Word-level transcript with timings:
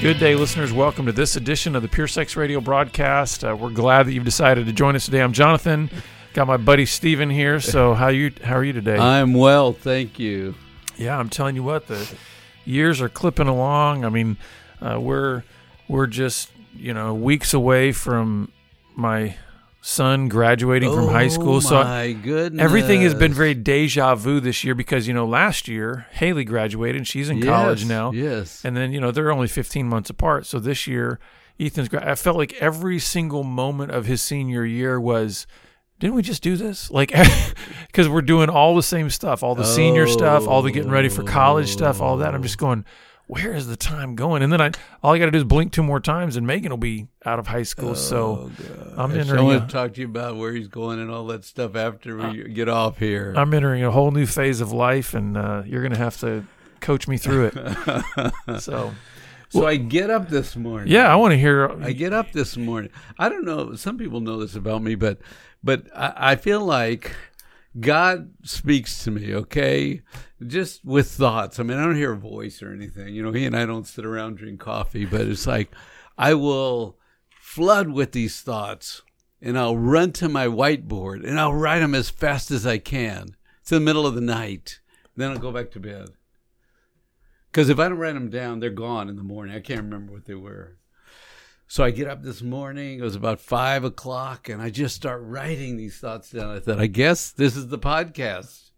Good 0.00 0.20
day, 0.20 0.36
listeners. 0.36 0.72
Welcome 0.72 1.06
to 1.06 1.12
this 1.12 1.34
edition 1.34 1.74
of 1.74 1.82
the 1.82 1.88
Pure 1.88 2.06
Sex 2.06 2.36
Radio 2.36 2.60
broadcast. 2.60 3.42
Uh, 3.42 3.56
we're 3.58 3.70
glad 3.70 4.06
that 4.06 4.12
you've 4.12 4.24
decided 4.24 4.66
to 4.66 4.72
join 4.72 4.94
us 4.94 5.06
today. 5.06 5.20
I'm 5.20 5.32
Jonathan. 5.32 5.90
Got 6.34 6.46
my 6.46 6.56
buddy 6.56 6.86
Steven 6.86 7.28
here. 7.28 7.58
So 7.58 7.94
how 7.94 8.06
you 8.06 8.30
how 8.44 8.54
are 8.54 8.62
you 8.62 8.72
today? 8.72 8.96
I'm 8.96 9.34
well, 9.34 9.72
thank 9.72 10.20
you. 10.20 10.54
Yeah, 10.96 11.18
I'm 11.18 11.28
telling 11.28 11.56
you 11.56 11.64
what, 11.64 11.88
the 11.88 12.08
years 12.64 13.00
are 13.00 13.08
clipping 13.08 13.48
along. 13.48 14.04
I 14.04 14.08
mean, 14.08 14.36
uh, 14.80 15.00
we're 15.00 15.42
we're 15.88 16.06
just 16.06 16.52
you 16.76 16.94
know 16.94 17.12
weeks 17.12 17.52
away 17.52 17.90
from 17.90 18.52
my 18.94 19.34
son 19.88 20.28
graduating 20.28 20.92
from 20.92 21.08
high 21.08 21.28
school. 21.28 21.56
Oh 21.56 21.60
So 21.60 21.82
my 21.82 22.12
goodness, 22.12 22.62
everything 22.62 23.00
has 23.02 23.14
been 23.14 23.32
very 23.32 23.54
deja 23.54 24.14
vu 24.14 24.38
this 24.38 24.62
year 24.62 24.74
because 24.74 25.08
you 25.08 25.14
know 25.14 25.26
last 25.26 25.66
year 25.66 26.06
Haley 26.12 26.44
graduated 26.44 26.96
and 26.96 27.06
she's 27.08 27.30
in 27.30 27.42
college 27.42 27.86
now. 27.86 28.12
Yes, 28.12 28.64
And 28.64 28.76
then, 28.76 28.92
you 28.92 29.00
know, 29.00 29.10
they're 29.10 29.32
only 29.32 29.48
15 29.48 29.88
months 29.88 30.10
apart. 30.10 30.44
So 30.44 30.58
this 30.58 30.86
year, 30.86 31.18
Ethan's, 31.58 31.88
gra- 31.88 32.10
I 32.10 32.14
felt 32.16 32.36
like 32.36 32.52
every 32.60 32.98
single 32.98 33.42
moment 33.44 33.90
of 33.90 34.04
his 34.04 34.20
senior 34.20 34.64
year 34.64 35.00
was, 35.00 35.46
didn't 35.98 36.14
we 36.16 36.22
just 36.22 36.42
do 36.42 36.56
this? 36.56 36.90
Like, 36.90 37.10
because 37.86 38.08
we're 38.10 38.20
doing 38.22 38.50
all 38.50 38.76
the 38.76 38.82
same 38.82 39.08
stuff, 39.10 39.42
all 39.42 39.54
the 39.54 39.64
senior 39.64 40.06
stuff, 40.06 40.46
all 40.46 40.60
the 40.62 40.70
getting 40.70 40.90
ready 40.90 41.08
for 41.08 41.22
college 41.22 41.70
stuff, 41.70 42.00
all 42.02 42.18
that. 42.18 42.34
I'm 42.34 42.42
just 42.42 42.58
going, 42.58 42.84
where 43.28 43.52
is 43.52 43.66
the 43.66 43.76
time 43.76 44.16
going? 44.16 44.42
And 44.42 44.50
then 44.50 44.60
I, 44.60 44.70
all 45.02 45.12
I 45.12 45.18
got 45.18 45.26
to 45.26 45.30
do 45.30 45.38
is 45.38 45.44
blink 45.44 45.70
two 45.70 45.82
more 45.82 46.00
times 46.00 46.36
and 46.36 46.46
Megan 46.46 46.70
will 46.70 46.78
be 46.78 47.08
out 47.26 47.38
of 47.38 47.46
high 47.46 47.62
school. 47.62 47.94
so 47.94 48.50
I'm 48.96 49.12
I 49.12 49.18
entering, 49.18 49.44
want 49.44 49.64
a, 49.64 49.66
to 49.66 49.72
talk 49.72 49.94
to 49.94 50.00
you 50.00 50.06
about 50.06 50.36
where 50.36 50.52
he's 50.52 50.68
going 50.68 50.98
and 50.98 51.10
all 51.10 51.26
that 51.26 51.44
stuff 51.44 51.76
after 51.76 52.16
we 52.16 52.48
get 52.48 52.70
off 52.70 52.98
here. 52.98 53.34
I'm 53.36 53.52
entering 53.52 53.84
a 53.84 53.90
whole 53.90 54.10
new 54.10 54.24
phase 54.24 54.62
of 54.62 54.72
life 54.72 55.12
and 55.12 55.36
uh, 55.36 55.62
you're 55.66 55.82
going 55.82 55.92
to 55.92 55.98
have 55.98 56.18
to 56.20 56.46
coach 56.80 57.06
me 57.06 57.18
through 57.18 57.50
it. 57.52 58.60
so, 58.60 58.94
so 59.50 59.66
I 59.66 59.76
get 59.76 60.08
up 60.08 60.30
this 60.30 60.56
morning. 60.56 60.88
yeah, 60.90 61.12
I 61.12 61.16
want 61.16 61.32
to 61.32 61.38
hear. 61.38 61.70
I 61.82 61.92
get 61.92 62.14
up 62.14 62.32
this 62.32 62.56
morning. 62.56 62.90
I 63.18 63.28
don't 63.28 63.44
know. 63.44 63.74
Some 63.74 63.98
people 63.98 64.20
know 64.20 64.38
this 64.38 64.54
about 64.54 64.82
me, 64.82 64.94
but 64.94 65.18
but 65.62 65.86
I, 65.94 66.32
I 66.32 66.36
feel 66.36 66.64
like 66.64 67.14
God 67.80 68.32
speaks 68.42 69.04
to 69.04 69.10
me. 69.10 69.34
Okay, 69.34 70.02
just 70.46 70.84
with 70.84 71.10
thoughts. 71.10 71.58
I 71.58 71.62
mean, 71.62 71.78
I 71.78 71.84
don't 71.84 71.96
hear 71.96 72.12
a 72.12 72.16
voice 72.16 72.62
or 72.62 72.72
anything. 72.72 73.14
You 73.14 73.22
know, 73.22 73.32
he 73.32 73.44
and 73.44 73.56
I 73.56 73.66
don't 73.66 73.86
sit 73.86 74.04
around 74.04 74.38
drink 74.38 74.60
coffee, 74.60 75.04
but 75.04 75.22
it's 75.22 75.46
like 75.46 75.70
I 76.16 76.34
will 76.34 76.98
flood 77.40 77.90
with 77.90 78.12
these 78.12 78.40
thoughts, 78.40 79.02
and 79.40 79.58
I'll 79.58 79.76
run 79.76 80.12
to 80.12 80.28
my 80.28 80.46
whiteboard 80.46 81.26
and 81.26 81.38
I'll 81.38 81.54
write 81.54 81.80
them 81.80 81.94
as 81.94 82.10
fast 82.10 82.50
as 82.50 82.66
I 82.66 82.78
can. 82.78 83.36
It's 83.60 83.72
in 83.72 83.76
the 83.76 83.84
middle 83.84 84.06
of 84.06 84.14
the 84.14 84.20
night. 84.20 84.80
Then 85.16 85.30
I'll 85.30 85.38
go 85.38 85.52
back 85.52 85.70
to 85.72 85.80
bed. 85.80 86.10
Because 87.50 87.68
if 87.68 87.78
I 87.78 87.88
don't 87.88 87.98
write 87.98 88.14
them 88.14 88.30
down, 88.30 88.60
they're 88.60 88.70
gone 88.70 89.08
in 89.08 89.16
the 89.16 89.22
morning. 89.22 89.54
I 89.54 89.60
can't 89.60 89.82
remember 89.82 90.12
what 90.12 90.26
they 90.26 90.34
were. 90.34 90.76
So 91.70 91.84
I 91.84 91.90
get 91.90 92.08
up 92.08 92.22
this 92.22 92.40
morning. 92.40 92.98
It 92.98 93.02
was 93.02 93.14
about 93.14 93.40
five 93.40 93.84
o'clock, 93.84 94.48
and 94.48 94.62
I 94.62 94.70
just 94.70 94.96
start 94.96 95.20
writing 95.22 95.76
these 95.76 95.98
thoughts 95.98 96.30
down. 96.30 96.56
I 96.56 96.60
thought, 96.60 96.80
I 96.80 96.86
guess 96.86 97.30
this 97.30 97.56
is 97.56 97.68
the 97.68 97.78
podcast. 97.78 98.70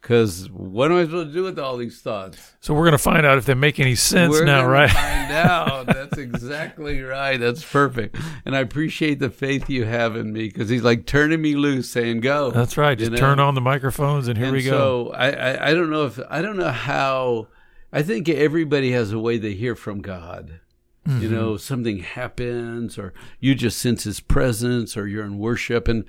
Because 0.00 0.50
what 0.50 0.90
am 0.90 0.98
I 0.98 1.04
supposed 1.04 1.28
to 1.28 1.32
do 1.32 1.44
with 1.44 1.60
all 1.60 1.76
these 1.76 2.00
thoughts? 2.00 2.54
So 2.58 2.74
we're 2.74 2.82
going 2.82 2.90
to 2.90 2.98
find 2.98 3.24
out 3.24 3.38
if 3.38 3.46
they 3.46 3.54
make 3.54 3.78
any 3.78 3.94
sense 3.94 4.32
We're 4.32 4.44
now, 4.44 4.66
right? 4.66 4.90
Find 4.90 5.30
out. 5.32 5.86
That's 5.86 6.18
exactly 6.18 7.00
right. 7.00 7.36
That's 7.36 7.62
perfect. 7.62 8.16
And 8.44 8.56
I 8.56 8.58
appreciate 8.58 9.20
the 9.20 9.30
faith 9.30 9.70
you 9.70 9.84
have 9.84 10.16
in 10.16 10.32
me 10.32 10.48
because 10.48 10.68
he's 10.68 10.82
like 10.82 11.06
turning 11.06 11.40
me 11.40 11.54
loose, 11.54 11.88
saying, 11.88 12.22
"Go." 12.22 12.50
That's 12.50 12.76
right. 12.76 12.98
Just 12.98 13.12
know? 13.12 13.18
turn 13.18 13.38
on 13.38 13.54
the 13.54 13.60
microphones 13.60 14.26
and 14.26 14.36
here 14.36 14.48
and 14.48 14.56
we 14.56 14.64
go. 14.64 14.70
So 14.70 15.12
I, 15.12 15.30
I, 15.30 15.68
I 15.68 15.74
don't 15.74 15.90
know 15.90 16.06
if 16.06 16.18
I 16.28 16.42
don't 16.42 16.56
know 16.56 16.72
how. 16.72 17.46
I 17.92 18.02
think 18.02 18.28
everybody 18.28 18.90
has 18.90 19.12
a 19.12 19.18
way 19.20 19.38
they 19.38 19.52
hear 19.52 19.76
from 19.76 20.00
God. 20.00 20.58
You 21.04 21.12
Mm-hmm. 21.14 21.34
know, 21.34 21.56
something 21.56 21.98
happens, 21.98 22.96
or 22.96 23.12
you 23.40 23.54
just 23.56 23.78
sense 23.78 24.04
His 24.04 24.20
presence, 24.20 24.96
or 24.96 25.06
you're 25.08 25.24
in 25.24 25.38
worship, 25.38 25.88
and 25.88 26.04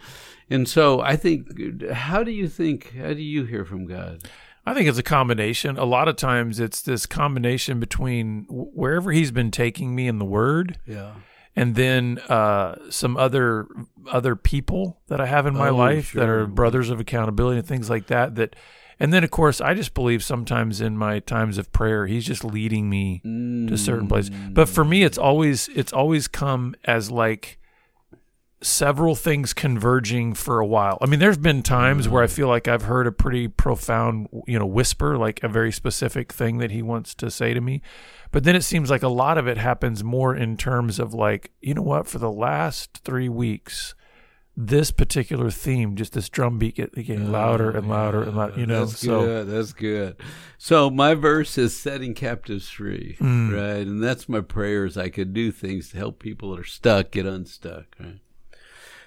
and 0.49 0.67
so 0.67 0.99
I 1.01 1.15
think. 1.15 1.89
How 1.91 2.23
do 2.23 2.31
you 2.31 2.47
think? 2.47 2.93
How 2.95 3.13
do 3.13 3.21
you 3.21 3.45
hear 3.45 3.65
from 3.65 3.85
God? 3.87 4.21
I 4.65 4.73
think 4.75 4.87
it's 4.87 4.99
a 4.99 5.03
combination. 5.03 5.77
A 5.77 5.83
lot 5.85 6.07
of 6.07 6.15
times 6.15 6.59
it's 6.59 6.81
this 6.81 7.05
combination 7.07 7.79
between 7.79 8.45
wherever 8.49 9.11
he's 9.11 9.31
been 9.31 9.49
taking 9.51 9.93
me 9.95 10.07
in 10.07 10.19
the 10.19 10.25
word 10.25 10.77
Yeah. 10.85 11.15
and 11.55 11.75
then 11.75 12.19
uh, 12.29 12.75
some 12.89 13.17
other 13.17 13.65
other 14.11 14.35
people 14.37 15.01
that 15.07 15.19
I 15.19 15.25
have 15.25 15.45
in 15.47 15.53
my 15.55 15.69
Oh, 15.69 15.75
life 15.75 16.13
that 16.13 16.29
are 16.29 16.45
brothers 16.47 16.89
of 16.89 16.99
accountability 17.01 17.57
and 17.59 17.67
things 17.67 17.89
like 17.89 18.07
that 18.07 18.35
that 18.35 18.55
and 18.99 19.13
then 19.13 19.23
of 19.23 19.31
course 19.31 19.59
I 19.61 19.73
just 19.73 19.93
believe 19.93 20.23
sometimes 20.23 20.81
in 20.81 20.97
my 20.97 21.19
times 21.19 21.57
of 21.57 21.71
prayer 21.71 22.07
he's 22.07 22.25
just 22.25 22.43
leading 22.43 22.89
me 22.89 23.21
to 23.67 23.77
certain 23.77 24.07
places. 24.07 24.31
But 24.51 24.69
for 24.69 24.83
me 24.85 25.03
it's 25.03 25.17
always 25.17 25.69
it's 25.75 25.93
always 25.93 26.27
come 26.27 26.75
as 26.85 27.11
like 27.11 27.59
several 28.63 29.15
things 29.15 29.53
converging 29.53 30.33
for 30.33 30.59
a 30.59 30.65
while. 30.65 30.97
I 31.01 31.05
mean, 31.05 31.19
there's 31.19 31.37
been 31.37 31.63
times 31.63 32.07
where 32.07 32.23
I 32.23 32.27
feel 32.27 32.47
like 32.47 32.67
I've 32.67 32.83
heard 32.83 33.07
a 33.07 33.11
pretty 33.11 33.47
profound, 33.47 34.29
you 34.47 34.57
know, 34.57 34.65
whisper, 34.65 35.17
like 35.17 35.43
a 35.43 35.49
very 35.49 35.71
specific 35.71 36.31
thing 36.31 36.57
that 36.59 36.71
he 36.71 36.81
wants 36.81 37.13
to 37.15 37.29
say 37.29 37.53
to 37.53 37.61
me. 37.61 37.81
But 38.31 38.45
then 38.45 38.55
it 38.55 38.63
seems 38.63 38.89
like 38.89 39.03
a 39.03 39.09
lot 39.09 39.37
of 39.37 39.47
it 39.47 39.57
happens 39.57 40.03
more 40.03 40.35
in 40.35 40.57
terms 40.57 40.97
of 40.97 41.13
like, 41.13 41.51
you 41.61 41.73
know 41.73 41.81
what, 41.81 42.07
for 42.07 42.19
the 42.19 42.31
last 42.31 43.01
three 43.03 43.29
weeks, 43.29 43.95
this 44.55 44.91
particular 44.91 45.49
theme, 45.49 45.95
just 45.95 46.13
this 46.13 46.29
drum 46.29 46.59
beat 46.59 46.75
get, 46.75 46.93
getting 46.93 47.31
louder 47.31 47.71
and 47.71 47.89
louder 47.89 48.21
and 48.21 48.37
louder, 48.37 48.59
you 48.59 48.67
know. 48.67 48.85
That's 48.85 48.99
so 48.99 49.21
good. 49.21 49.47
That's 49.47 49.73
good. 49.73 50.15
So 50.59 50.89
my 50.91 51.15
verse 51.15 51.57
is 51.57 51.75
setting 51.75 52.13
captives 52.13 52.69
free, 52.69 53.17
Mm. 53.19 53.51
right? 53.51 53.87
And 53.87 54.03
that's 54.03 54.29
my 54.29 54.41
prayers. 54.41 54.95
I 54.97 55.09
could 55.09 55.33
do 55.33 55.51
things 55.51 55.89
to 55.89 55.97
help 55.97 56.19
people 56.19 56.51
that 56.51 56.61
are 56.61 56.65
stuck 56.65 57.11
get 57.11 57.25
unstuck, 57.25 57.85
right? 57.99 58.19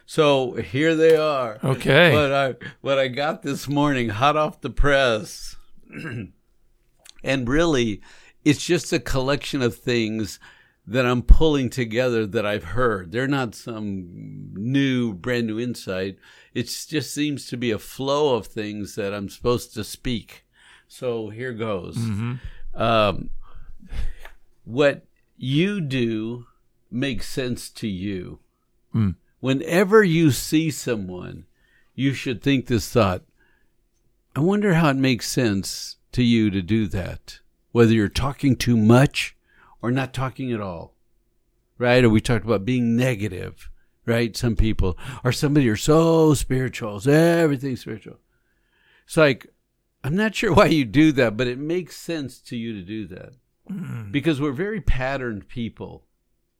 So 0.04 0.54
here 0.54 0.94
they 0.96 1.16
are. 1.16 1.58
Okay. 1.64 2.12
What 2.12 2.32
I 2.32 2.54
what 2.80 2.98
I 2.98 3.08
got 3.08 3.42
this 3.42 3.68
morning, 3.68 4.08
hot 4.10 4.36
off 4.36 4.60
the 4.60 4.70
press, 4.70 5.56
and 7.24 7.48
really, 7.48 8.00
it's 8.44 8.64
just 8.64 8.92
a 8.92 8.98
collection 9.00 9.62
of 9.62 9.76
things 9.76 10.38
that 10.86 11.04
I'm 11.04 11.22
pulling 11.22 11.68
together 11.68 12.26
that 12.26 12.46
I've 12.46 12.64
heard. 12.64 13.10
They're 13.10 13.26
not 13.26 13.54
some 13.54 14.50
new, 14.54 15.12
brand 15.14 15.46
new 15.48 15.58
insight. 15.58 16.18
It 16.54 16.64
just 16.88 17.12
seems 17.12 17.46
to 17.48 17.56
be 17.56 17.70
a 17.72 17.78
flow 17.78 18.36
of 18.36 18.46
things 18.46 18.94
that 18.94 19.12
I'm 19.12 19.28
supposed 19.28 19.74
to 19.74 19.82
speak. 19.84 20.44
So 20.86 21.30
here 21.30 21.52
goes. 21.52 21.96
Um, 22.74 23.30
what 24.64 25.06
you 25.36 25.80
do 25.80 26.46
makes 26.90 27.28
sense 27.28 27.68
to 27.70 27.88
you. 27.88 28.38
Whenever 29.40 30.02
you 30.02 30.30
see 30.30 30.70
someone, 30.70 31.46
you 31.94 32.12
should 32.14 32.42
think 32.42 32.66
this 32.66 32.90
thought 32.90 33.22
I 34.34 34.40
wonder 34.40 34.74
how 34.74 34.90
it 34.90 34.96
makes 34.96 35.30
sense 35.30 35.96
to 36.12 36.22
you 36.22 36.50
to 36.50 36.60
do 36.60 36.86
that, 36.88 37.40
whether 37.72 37.94
you're 37.94 38.08
talking 38.08 38.54
too 38.54 38.76
much 38.76 39.35
or 39.82 39.90
not 39.90 40.12
talking 40.12 40.52
at 40.52 40.60
all. 40.60 40.94
Right? 41.78 42.04
Or 42.04 42.10
we 42.10 42.20
talked 42.20 42.44
about 42.44 42.64
being 42.64 42.96
negative, 42.96 43.68
right? 44.06 44.36
Some 44.36 44.56
people 44.56 44.96
or 45.22 45.32
somebody 45.32 45.68
are 45.68 45.76
so 45.76 46.34
spiritual, 46.34 47.00
so 47.00 47.10
everything's 47.12 47.82
spiritual. 47.82 48.18
It's 49.04 49.16
like, 49.16 49.46
I'm 50.02 50.16
not 50.16 50.34
sure 50.34 50.52
why 50.54 50.66
you 50.66 50.84
do 50.84 51.12
that, 51.12 51.36
but 51.36 51.46
it 51.46 51.58
makes 51.58 51.96
sense 51.96 52.38
to 52.42 52.56
you 52.56 52.72
to 52.74 52.82
do 52.82 53.06
that 53.08 53.32
mm. 53.70 54.10
because 54.10 54.40
we're 54.40 54.52
very 54.52 54.80
patterned 54.80 55.48
people, 55.48 56.04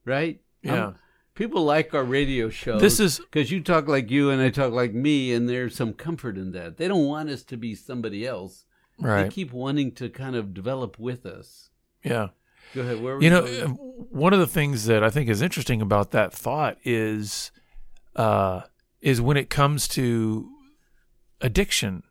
right? 0.05 0.41
Yeah. 0.63 0.95
people 1.35 1.65
like 1.65 1.95
our 1.95 2.03
radio 2.05 2.49
show. 2.51 2.79
This 2.79 2.99
is- 2.99 3.21
because 3.21 3.51
you 3.51 3.63
talk 3.63 3.87
like 3.87 4.11
you 4.11 4.31
and 4.31 4.43
I 4.43 4.51
talk 4.51 4.73
like 4.73 4.93
me, 4.93 5.33
and 5.33 5.49
there's 5.49 5.77
some 5.77 5.93
comfort 5.93 6.37
in 6.37 6.53
that. 6.53 6.77
They 6.77 6.89
don't 6.89 7.07
want 7.07 7.31
us 7.31 7.45
to 7.45 7.57
be 7.57 7.75
somebody 7.75 8.27
else. 8.27 8.65
Right. 8.99 9.25
They 9.25 9.29
keep 9.29 9.53
wanting 9.53 9.93
to 9.93 10.09
kind 10.09 10.35
of 10.35 10.55
develop 10.55 10.99
with 10.99 11.27
us. 11.27 11.71
Yeah. 12.03 12.29
Go 12.75 12.83
ahead. 12.83 13.01
Where 13.03 13.17
were 13.17 13.23
You 13.23 13.31
know, 13.31 13.43
going? 13.43 13.63
uh, 13.63 13.69
one 13.69 14.33
of 14.33 14.39
the 14.39 14.47
things 14.47 14.85
that 14.87 15.03
I 15.05 15.11
think 15.11 15.29
is 15.29 15.41
interesting 15.43 15.81
about 15.81 16.11
that 16.11 16.33
thought 16.33 16.77
is, 16.85 17.51
uh, 18.15 18.63
is 19.01 19.21
when 19.21 19.37
it 19.37 19.51
comes 19.51 19.89
to 19.89 20.49
addiction, 21.41 22.03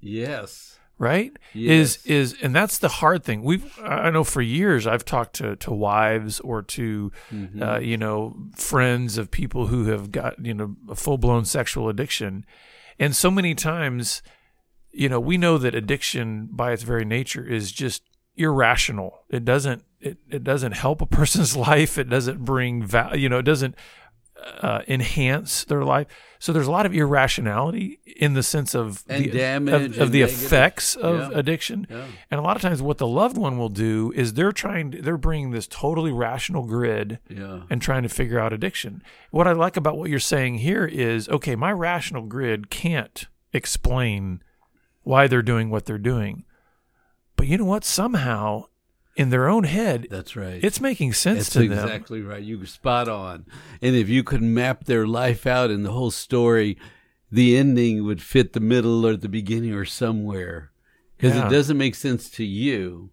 yes, 0.00 0.78
right? 0.98 1.32
Yes. 1.52 1.96
Is 1.98 2.06
is 2.06 2.36
and 2.42 2.54
that's 2.54 2.78
the 2.78 2.88
hard 2.88 3.24
thing. 3.24 3.42
We've 3.42 3.78
I 3.80 4.10
know 4.10 4.24
for 4.24 4.42
years 4.42 4.86
I've 4.86 5.04
talked 5.04 5.34
to 5.36 5.56
to 5.56 5.70
wives 5.72 6.40
or 6.40 6.62
to 6.62 7.12
Mm-hmm. 7.32 7.62
uh, 7.62 7.78
you 7.78 7.96
know 7.96 8.36
friends 8.56 9.18
of 9.18 9.30
people 9.30 9.66
who 9.66 9.86
have 9.86 10.10
got 10.12 10.44
you 10.44 10.54
know 10.54 10.76
a 10.88 10.94
full 10.94 11.18
blown 11.18 11.44
sexual 11.44 11.88
addiction, 11.88 12.44
and 12.98 13.14
so 13.14 13.30
many 13.30 13.54
times, 13.54 14.22
you 14.92 15.08
know, 15.08 15.20
we 15.20 15.36
know 15.36 15.58
that 15.58 15.74
addiction 15.74 16.48
by 16.50 16.72
its 16.72 16.82
very 16.82 17.04
nature 17.04 17.46
is 17.46 17.70
just 17.72 18.02
irrational. 18.38 19.20
It 19.28 19.44
doesn't 19.44 19.84
it, 20.00 20.18
it 20.30 20.44
doesn't 20.44 20.72
help 20.72 21.02
a 21.02 21.06
person's 21.06 21.56
life. 21.68 21.98
It 21.98 22.08
doesn't 22.08 22.44
bring 22.44 22.82
value. 22.84 23.22
You 23.22 23.28
know, 23.28 23.38
it 23.38 23.42
doesn't 23.44 23.74
uh, 24.62 24.82
enhance 24.86 25.64
their 25.64 25.82
life. 25.82 26.06
So 26.38 26.52
there's 26.52 26.68
a 26.68 26.70
lot 26.70 26.86
of 26.86 26.94
irrationality 26.94 27.98
in 28.16 28.34
the 28.34 28.44
sense 28.44 28.72
of 28.76 29.02
And 29.08 29.24
the, 29.24 29.30
damage 29.30 29.96
of, 29.96 30.02
of 30.02 30.12
the 30.12 30.20
negative. 30.20 30.44
effects 30.44 30.94
of 30.94 31.32
Yeah. 31.32 31.38
addiction. 31.38 31.88
Yeah. 31.90 32.04
And 32.30 32.38
a 32.38 32.42
lot 32.44 32.54
of 32.54 32.62
times, 32.62 32.80
what 32.80 32.98
the 32.98 33.08
loved 33.08 33.36
one 33.36 33.58
will 33.58 33.68
do 33.68 34.12
is 34.14 34.34
they're 34.34 34.52
trying, 34.52 34.92
to, 34.92 35.02
they're 35.02 35.16
bringing 35.16 35.50
this 35.50 35.66
totally 35.66 36.12
rational 36.12 36.62
grid 36.64 37.18
Yeah. 37.28 37.62
and 37.68 37.82
trying 37.82 38.04
to 38.04 38.08
figure 38.08 38.38
out 38.38 38.52
addiction. 38.52 39.02
What 39.32 39.48
I 39.48 39.52
like 39.52 39.76
about 39.76 39.98
what 39.98 40.08
you're 40.10 40.20
saying 40.20 40.58
here 40.58 40.84
is 40.86 41.28
okay, 41.28 41.56
my 41.56 41.72
rational 41.72 42.22
grid 42.22 42.70
can't 42.70 43.26
explain 43.52 44.40
why 45.02 45.26
they're 45.26 45.42
doing 45.42 45.70
what 45.70 45.86
they're 45.86 45.98
doing. 45.98 46.44
But 47.38 47.46
you 47.46 47.56
know 47.56 47.64
what? 47.64 47.84
Somehow, 47.84 48.64
in 49.16 49.30
their 49.30 49.48
own 49.48 49.64
head, 49.64 50.08
That's 50.10 50.36
right. 50.36 50.62
it's 50.62 50.80
making 50.80 51.12
sense 51.14 51.38
That's 51.38 51.50
to 51.52 51.68
them. 51.68 51.72
exactly 51.78 52.20
right. 52.20 52.42
You 52.42 52.66
spot 52.66 53.08
on. 53.08 53.46
And 53.80 53.96
if 53.96 54.08
you 54.08 54.22
could 54.22 54.42
map 54.42 54.84
their 54.84 55.06
life 55.06 55.46
out 55.46 55.70
in 55.70 55.84
the 55.84 55.92
whole 55.92 56.10
story, 56.10 56.76
the 57.30 57.56
ending 57.56 58.04
would 58.04 58.20
fit 58.20 58.52
the 58.52 58.60
middle 58.60 59.06
or 59.06 59.16
the 59.16 59.28
beginning 59.28 59.72
or 59.72 59.84
somewhere. 59.86 60.72
Because 61.16 61.36
Yeah. 61.36 61.46
it 61.46 61.50
doesn't 61.50 61.78
make 61.78 61.94
sense 61.94 62.28
to 62.30 62.44
you. 62.44 63.10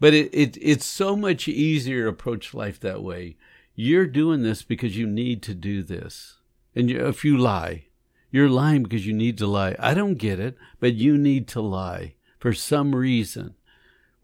But 0.00 0.14
it, 0.14 0.30
it 0.34 0.56
it's 0.60 0.86
so 0.86 1.14
much 1.16 1.46
easier 1.48 2.04
to 2.04 2.08
approach 2.10 2.54
life 2.54 2.78
that 2.80 3.02
way. 3.02 3.36
You're 3.74 4.06
doing 4.06 4.42
this 4.42 4.62
because 4.62 4.96
you 4.96 5.06
need 5.06 5.42
to 5.42 5.54
do 5.54 5.82
this. 5.82 6.38
And 6.76 6.88
you, 6.90 7.06
if 7.06 7.24
you 7.24 7.36
lie, 7.36 7.86
you're 8.30 8.48
lying 8.48 8.82
because 8.84 9.06
you 9.06 9.12
need 9.12 9.36
to 9.38 9.46
lie. 9.46 9.76
I 9.78 9.94
don't 9.94 10.14
get 10.14 10.38
it, 10.40 10.56
but 10.80 10.94
you 10.94 11.16
need 11.18 11.48
to 11.48 11.60
lie 11.60 12.14
for 12.38 12.52
some 12.52 12.94
reason 12.94 13.54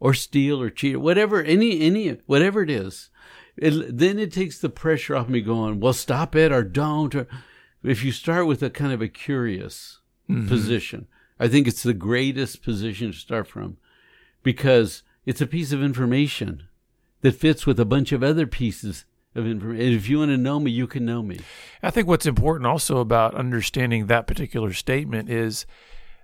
or 0.01 0.13
steal 0.13 0.61
or 0.61 0.69
cheat 0.69 0.95
or 0.95 0.99
whatever 0.99 1.41
any 1.41 1.79
any 1.79 2.09
whatever 2.25 2.61
it 2.61 2.69
is 2.69 3.09
it, 3.55 3.97
then 3.97 4.19
it 4.19 4.33
takes 4.33 4.57
the 4.57 4.69
pressure 4.69 5.15
off 5.15 5.29
me 5.29 5.39
going 5.39 5.79
well 5.79 5.93
stop 5.93 6.35
it 6.35 6.51
or 6.51 6.63
don't 6.63 7.15
or 7.15 7.27
if 7.83 8.03
you 8.03 8.11
start 8.11 8.45
with 8.45 8.61
a 8.61 8.69
kind 8.69 8.91
of 8.91 9.01
a 9.01 9.07
curious 9.07 9.99
mm-hmm. 10.29 10.49
position 10.49 11.07
i 11.39 11.47
think 11.47 11.65
it's 11.65 11.83
the 11.83 11.93
greatest 11.93 12.61
position 12.61 13.13
to 13.13 13.17
start 13.17 13.47
from 13.47 13.77
because 14.43 15.03
it's 15.25 15.41
a 15.41 15.47
piece 15.47 15.71
of 15.71 15.81
information 15.81 16.67
that 17.21 17.35
fits 17.35 17.65
with 17.65 17.79
a 17.79 17.85
bunch 17.85 18.11
of 18.11 18.23
other 18.23 18.47
pieces 18.47 19.05
of 19.35 19.45
information 19.45 19.93
if 19.93 20.09
you 20.09 20.19
want 20.19 20.31
to 20.31 20.37
know 20.37 20.59
me 20.59 20.71
you 20.71 20.87
can 20.87 21.05
know 21.05 21.21
me. 21.23 21.39
I 21.81 21.89
think 21.89 22.07
what's 22.07 22.25
important 22.25 22.67
also 22.67 22.97
about 22.97 23.35
understanding 23.35 24.07
that 24.07 24.27
particular 24.27 24.73
statement 24.73 25.29
is 25.29 25.65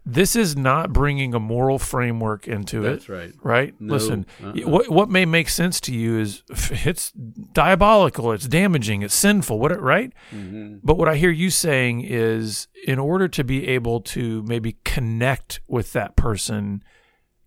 this 0.09 0.37
is 0.37 0.55
not 0.55 0.93
bringing 0.93 1.33
a 1.33 1.39
moral 1.39 1.77
framework 1.77 2.47
into 2.47 2.85
it. 2.85 2.91
That's 2.91 3.09
right. 3.09 3.33
Right? 3.43 3.75
No, 3.77 3.93
Listen, 3.93 4.25
uh-uh. 4.41 4.53
what 4.61 4.89
what 4.89 5.09
may 5.09 5.25
make 5.25 5.49
sense 5.49 5.81
to 5.81 5.93
you 5.93 6.17
is 6.17 6.43
it's 6.71 7.11
diabolical, 7.11 8.31
it's 8.31 8.47
damaging, 8.47 9.01
it's 9.01 9.13
sinful, 9.13 9.59
what 9.59 9.79
right? 9.81 10.13
Mm-hmm. 10.31 10.77
But 10.81 10.97
what 10.97 11.09
I 11.09 11.17
hear 11.17 11.29
you 11.29 11.49
saying 11.49 12.05
is 12.05 12.69
in 12.85 12.99
order 12.99 13.27
to 13.27 13.43
be 13.43 13.67
able 13.67 13.99
to 14.01 14.43
maybe 14.43 14.77
connect 14.85 15.59
with 15.67 15.91
that 15.91 16.15
person, 16.15 16.83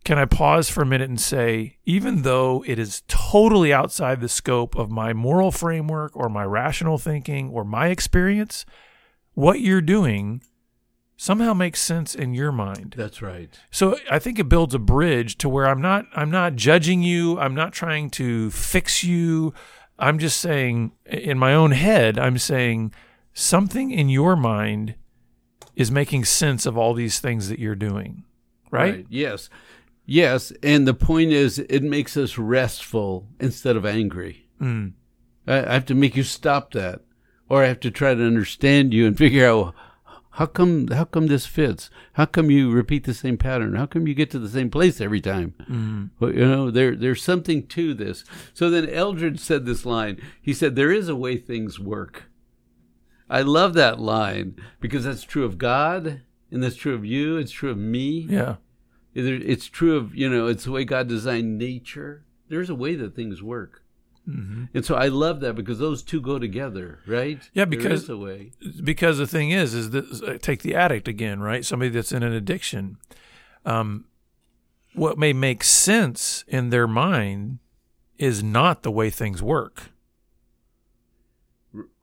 can 0.05 0.19
I 0.19 0.27
pause 0.27 0.69
for 0.69 0.83
a 0.83 0.87
minute 0.87 1.09
and 1.09 1.21
say, 1.21 1.79
even 1.87 2.23
though 2.23 2.63
it 2.67 2.79
is 2.79 3.03
totally 3.09 3.73
outside 3.73 4.21
the 4.21 4.29
scope 4.29 4.77
of 4.77 4.91
my 4.91 5.15
moral 5.15 5.51
framework 5.51 6.15
or 6.15 6.29
my 6.29 6.45
rational 6.45 6.99
thinking 6.99 7.49
or 7.49 7.65
my 7.65 7.87
experience, 7.87 8.67
what 9.33 9.61
you're 9.61 9.81
doing 9.81 10.43
somehow 11.21 11.53
makes 11.53 11.79
sense 11.83 12.15
in 12.15 12.33
your 12.33 12.51
mind. 12.51 12.95
that's 12.97 13.21
right 13.21 13.59
So 13.71 13.99
I 14.11 14.19
think 14.19 14.39
it 14.39 14.49
builds 14.49 14.75
a 14.75 14.79
bridge 14.79 15.37
to 15.39 15.49
where 15.51 15.67
I'm 15.67 15.83
not 15.83 16.07
I'm 16.15 16.31
not 16.31 16.57
judging 16.57 17.03
you, 17.03 17.39
I'm 17.39 17.55
not 17.55 17.73
trying 17.75 18.09
to 18.11 18.51
fix 18.51 19.05
you. 19.05 19.53
I'm 19.99 20.19
just 20.19 20.41
saying 20.41 20.93
in 21.05 21.39
my 21.39 21.53
own 21.55 21.73
head, 21.73 22.19
I'm 22.19 22.39
saying 22.39 22.95
something 23.35 23.91
in 23.91 24.09
your 24.09 24.35
mind 24.35 24.95
is 25.77 25.91
making 25.91 26.25
sense 26.25 26.65
of 26.65 26.79
all 26.79 26.95
these 26.95 27.21
things 27.21 27.51
that 27.51 27.59
you're 27.59 27.75
doing. 27.75 28.25
Right? 28.71 29.05
yes 29.11 29.51
yes 30.07 30.53
and 30.63 30.89
the 30.89 30.95
point 30.95 31.33
is 31.33 31.59
it 31.59 31.83
makes 31.83 32.17
us 32.17 32.39
restful 32.39 33.29
instead 33.39 33.77
of 33.77 33.85
angry 33.85 34.47
Mm. 34.61 34.93
I 35.47 35.59
I 35.71 35.73
have 35.75 35.87
to 35.87 35.95
make 35.95 36.17
you 36.17 36.23
stop 36.23 36.73
that, 36.73 37.01
or 37.49 37.63
I 37.63 37.69
have 37.69 37.81
to 37.81 37.91
try 37.91 38.15
to 38.15 38.25
understand 38.33 38.93
you 38.95 39.07
and 39.07 39.17
figure 39.19 39.47
out 39.47 39.75
how 40.35 40.47
come 40.47 40.89
how 40.89 41.05
come 41.05 41.27
this 41.27 41.47
fits. 41.47 41.91
How 42.13 42.25
come 42.25 42.51
you 42.51 42.71
repeat 42.71 43.05
the 43.05 43.15
same 43.15 43.37
pattern? 43.37 43.75
How 43.75 43.87
come 43.87 44.07
you 44.07 44.15
get 44.15 44.31
to 44.31 44.39
the 44.39 44.49
same 44.49 44.71
place 44.71 45.01
every 45.01 45.21
time? 45.21 45.55
Mm. 45.69 46.11
Well, 46.21 46.33
you 46.33 46.47
know, 46.47 46.71
there 46.71 46.95
there's 46.95 47.23
something 47.23 47.67
to 47.69 47.95
this. 47.95 48.25
So 48.55 48.71
then 48.71 48.89
Eldred 48.89 49.41
said 49.41 49.67
this 49.67 49.85
line. 49.85 50.21
He 50.41 50.53
said, 50.55 50.77
"There 50.77 50.93
is 50.93 51.09
a 51.09 51.17
way 51.17 51.37
things 51.37 51.81
work." 51.81 52.31
I 53.29 53.43
love 53.43 53.75
that 53.75 54.01
line 54.01 54.57
because 54.81 55.05
that's 55.05 55.23
true 55.23 55.45
of 55.45 55.59
God, 55.59 56.23
and 56.51 56.63
that's 56.63 56.77
true 56.77 56.95
of 56.95 57.05
you. 57.05 57.37
It's 57.37 57.53
true 57.53 57.71
of 57.71 57.79
me. 57.79 58.27
Yeah. 58.29 58.57
It's 59.15 59.67
true 59.67 59.97
of 59.97 60.15
you 60.15 60.29
know. 60.29 60.47
It's 60.47 60.65
the 60.65 60.71
way 60.71 60.85
God 60.85 61.09
designed 61.09 61.59
nature. 61.59 62.25
There's 62.49 62.71
a 62.71 62.75
way 62.75 62.95
that 62.95 63.17
things 63.17 63.43
work. 63.43 63.83
Mm-hmm. 64.29 64.65
And 64.75 64.85
so 64.85 64.95
I 64.95 65.09
love 65.09 65.41
that 65.41 65.55
because 65.55 65.79
those 65.79 66.03
two 66.03 66.21
go 66.21 66.39
together, 66.39 67.01
right? 67.07 67.41
Yeah, 67.55 67.65
because- 67.65 68.07
because 68.85 69.19
the 69.19 69.27
thing 69.27 69.51
is 69.51 69.75
is 69.75 69.91
that 69.91 70.23
uh, 70.23 70.39
take 70.39 70.63
the 70.63 70.75
addict 70.75 71.09
again 71.09 71.41
right 71.41 71.65
somebody 71.65 71.89
that's 71.91 72.13
in 72.13 72.23
an 72.23 72.33
addiction 72.33 72.97
um, 73.65 74.05
what 74.95 75.19
may 75.19 75.33
make 75.33 75.65
sense 75.65 76.45
in 76.49 76.71
their 76.71 76.87
mind 76.87 77.59
is 78.19 78.43
not 78.43 78.83
the 78.83 78.91
way 78.91 79.09
things 79.11 79.43
work 79.43 79.91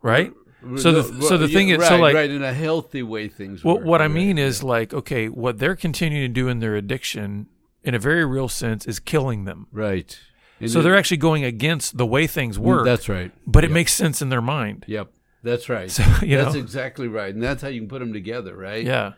right 0.01 0.33
So 0.77 0.91
the- 0.91 1.11
No, 1.13 1.27
so 1.27 1.37
the 1.37 1.47
yeah, 1.47 1.53
thing 1.57 1.69
is- 1.69 1.77
right, 1.79 1.87
so 1.87 1.97
like- 1.97 2.15
right 2.15 2.29
in 2.29 2.43
a 2.43 2.53
healthy 2.53 3.03
way 3.03 3.27
things 3.27 3.63
well, 3.63 3.75
work. 3.77 3.85
what 3.85 4.01
i 4.01 4.05
right, 4.05 4.11
mean 4.13 4.37
yeah. 4.37 4.45
is 4.45 4.63
like 4.63 4.93
okay 4.93 5.29
what 5.29 5.59
they're 5.59 5.75
continuing 5.75 6.23
to 6.29 6.33
do 6.41 6.47
in 6.47 6.59
their 6.59 6.75
addiction 6.75 7.47
in 7.83 7.93
a 7.93 7.99
very 7.99 8.25
real 8.25 8.49
sense 8.49 8.85
is 8.85 8.99
killing 8.99 9.45
them 9.45 9.67
right. 9.71 10.19
And 10.59 10.69
so 10.71 10.79
it- 10.79 10.83
they're 10.83 10.95
actually 10.97 11.17
going 11.17 11.43
against 11.43 11.97
the 11.97 12.05
way 12.05 12.27
things 12.27 12.57
mm, 12.57 12.61
work 12.61 12.85
That's 12.85 13.07
right. 13.09 13.31
but 13.45 13.63
it 13.63 13.67
Yep. 13.69 13.73
makes 13.73 13.93
sense 13.93 14.21
in 14.21 14.29
their 14.29 14.41
mind 14.41 14.85
Yep. 14.87 15.11
That's 15.43 15.69
right. 15.69 15.89
So, 15.89 16.03
that's 16.21 16.53
know. 16.55 16.59
exactly 16.59 17.07
right, 17.07 17.33
and 17.33 17.41
that's 17.43 17.61
how 17.61 17.67
you 17.69 17.79
can 17.81 17.87
put 17.89 17.99
them 17.99 18.11
together, 18.13 18.55
right? 18.55 18.83
yeah 18.85 19.13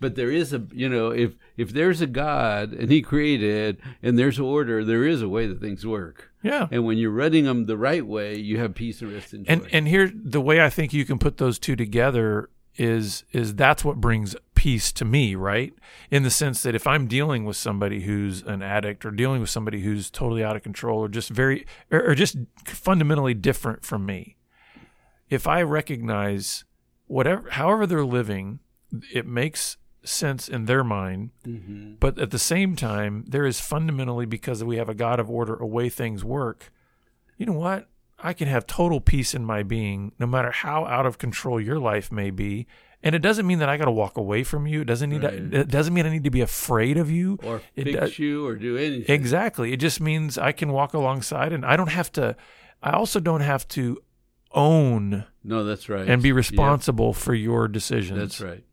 But 0.00 0.14
there 0.14 0.30
is 0.30 0.52
a, 0.52 0.62
you 0.72 0.88
know, 0.88 1.10
if 1.10 1.32
if 1.56 1.72
there's 1.72 2.00
a 2.00 2.06
God 2.06 2.72
and 2.72 2.90
He 2.90 3.02
created, 3.02 3.78
and 4.02 4.16
there's 4.18 4.38
order, 4.38 4.84
there 4.84 5.04
is 5.04 5.20
a 5.22 5.28
way 5.28 5.46
that 5.48 5.60
things 5.60 5.84
work. 5.84 6.30
yeah 6.42 6.68
And 6.70 6.84
when 6.86 6.96
you're 6.98 7.10
running 7.10 7.44
them 7.44 7.64
the 7.66 7.76
right 7.76 8.06
way, 8.06 8.38
you 8.38 8.58
have 8.58 8.74
peace 8.74 9.02
and 9.02 9.12
rest 9.12 9.32
and 9.32 9.44
joy. 9.44 9.52
and 9.52 9.66
and 9.72 9.88
here 9.88 10.10
the 10.14 10.40
way 10.40 10.60
I 10.64 10.70
think 10.70 10.92
you 10.92 11.04
can 11.04 11.18
put 11.18 11.36
those 11.38 11.58
two 11.58 11.74
together 11.76 12.48
is 12.76 13.24
is 13.32 13.54
that's 13.56 13.84
what 13.84 14.00
brings 14.00 14.36
peace 14.58 14.92
to 14.92 15.04
me, 15.04 15.34
right? 15.36 15.72
In 16.10 16.24
the 16.24 16.30
sense 16.30 16.62
that 16.64 16.74
if 16.74 16.84
I'm 16.86 17.06
dealing 17.06 17.44
with 17.44 17.56
somebody 17.56 18.00
who's 18.02 18.42
an 18.42 18.60
addict 18.60 19.04
or 19.06 19.12
dealing 19.12 19.40
with 19.40 19.50
somebody 19.50 19.82
who's 19.82 20.10
totally 20.10 20.42
out 20.42 20.56
of 20.56 20.62
control 20.64 20.98
or 20.98 21.08
just 21.08 21.30
very 21.30 21.64
or, 21.92 22.10
or 22.10 22.14
just 22.16 22.36
fundamentally 22.64 23.34
different 23.34 23.84
from 23.84 24.04
me, 24.04 24.36
if 25.30 25.46
I 25.46 25.62
recognize 25.62 26.64
whatever 27.06 27.48
however 27.50 27.86
they're 27.86 28.04
living, 28.04 28.58
it 29.14 29.26
makes 29.26 29.76
sense 30.02 30.48
in 30.48 30.64
their 30.64 30.82
mind 30.82 31.30
Mhm. 31.46 31.96
but 32.00 32.18
at 32.18 32.30
the 32.30 32.38
same 32.38 32.74
time, 32.76 33.24
there 33.28 33.46
is 33.46 33.60
fundamentally 33.60 34.26
because 34.26 34.64
we 34.64 34.76
have 34.76 34.88
a 34.88 34.94
God 34.94 35.20
of 35.20 35.30
order, 35.30 35.54
a 35.56 35.66
way 35.66 35.88
things 35.88 36.24
work. 36.24 36.72
You 37.36 37.46
know 37.46 37.52
what? 37.52 37.88
I 38.20 38.32
can 38.32 38.48
have 38.48 38.66
total 38.66 39.00
peace 39.00 39.34
in 39.34 39.44
my 39.44 39.62
being, 39.62 40.12
no 40.18 40.26
matter 40.26 40.50
how 40.50 40.84
out 40.86 41.06
of 41.06 41.18
control 41.18 41.60
your 41.60 41.78
life 41.78 42.10
may 42.10 42.30
be. 42.30 42.66
And 43.02 43.14
it 43.14 43.20
doesn't 43.20 43.46
mean 43.46 43.60
that 43.60 43.68
I 43.68 43.76
got 43.76 43.84
to 43.84 43.92
walk 43.92 44.16
away 44.16 44.42
from 44.42 44.66
you. 44.66 44.80
It 44.80 44.86
doesn't 44.86 45.08
need. 45.10 45.22
Right. 45.22 45.50
To, 45.52 45.60
it 45.60 45.68
doesn't 45.68 45.94
mean 45.94 46.04
I 46.04 46.10
need 46.10 46.24
to 46.24 46.30
be 46.30 46.40
afraid 46.40 46.96
of 46.98 47.10
you. 47.10 47.38
or 47.44 47.62
It 47.76 47.84
fix 47.84 47.96
does- 47.98 48.18
you 48.18 48.44
or 48.46 48.56
do 48.56 48.76
anything. 48.76 49.14
Exactly. 49.14 49.72
It 49.72 49.76
just 49.76 50.00
means 50.00 50.36
I 50.36 50.50
can 50.52 50.72
walk 50.72 50.94
alongside, 50.94 51.52
and 51.52 51.64
I 51.64 51.76
don't 51.76 51.90
have 51.92 52.10
to. 52.12 52.34
I 52.82 52.90
also 52.90 53.20
don't 53.20 53.40
have 53.42 53.66
to 53.68 53.98
own 54.52 55.24
No, 55.44 55.62
that's 55.64 55.88
right. 55.88 56.08
and 56.08 56.22
be 56.22 56.30
Yeah. 56.30 56.34
responsible 56.36 57.12
for 57.12 57.34
your 57.34 57.68
decisions. 57.68 58.18
That's 58.18 58.40
right. 58.40 58.64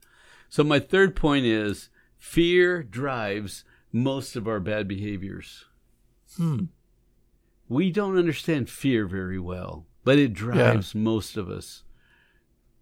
So 0.49 0.63
my 0.63 0.79
third 0.79 1.15
point 1.15 1.45
is 1.45 1.89
fear 2.17 2.81
drives 2.81 3.63
most 3.91 4.35
of 4.35 4.47
our 4.47 4.59
bad 4.59 4.87
behaviors. 4.87 5.65
Hmm. 6.37 6.65
We 7.67 7.91
don't 7.91 8.17
understand 8.17 8.69
fear 8.69 9.05
very 9.07 9.39
well, 9.39 9.85
but 10.03 10.17
it 10.19 10.33
drives 10.33 10.93
most 10.95 11.35
of 11.37 11.49
us. 11.49 11.83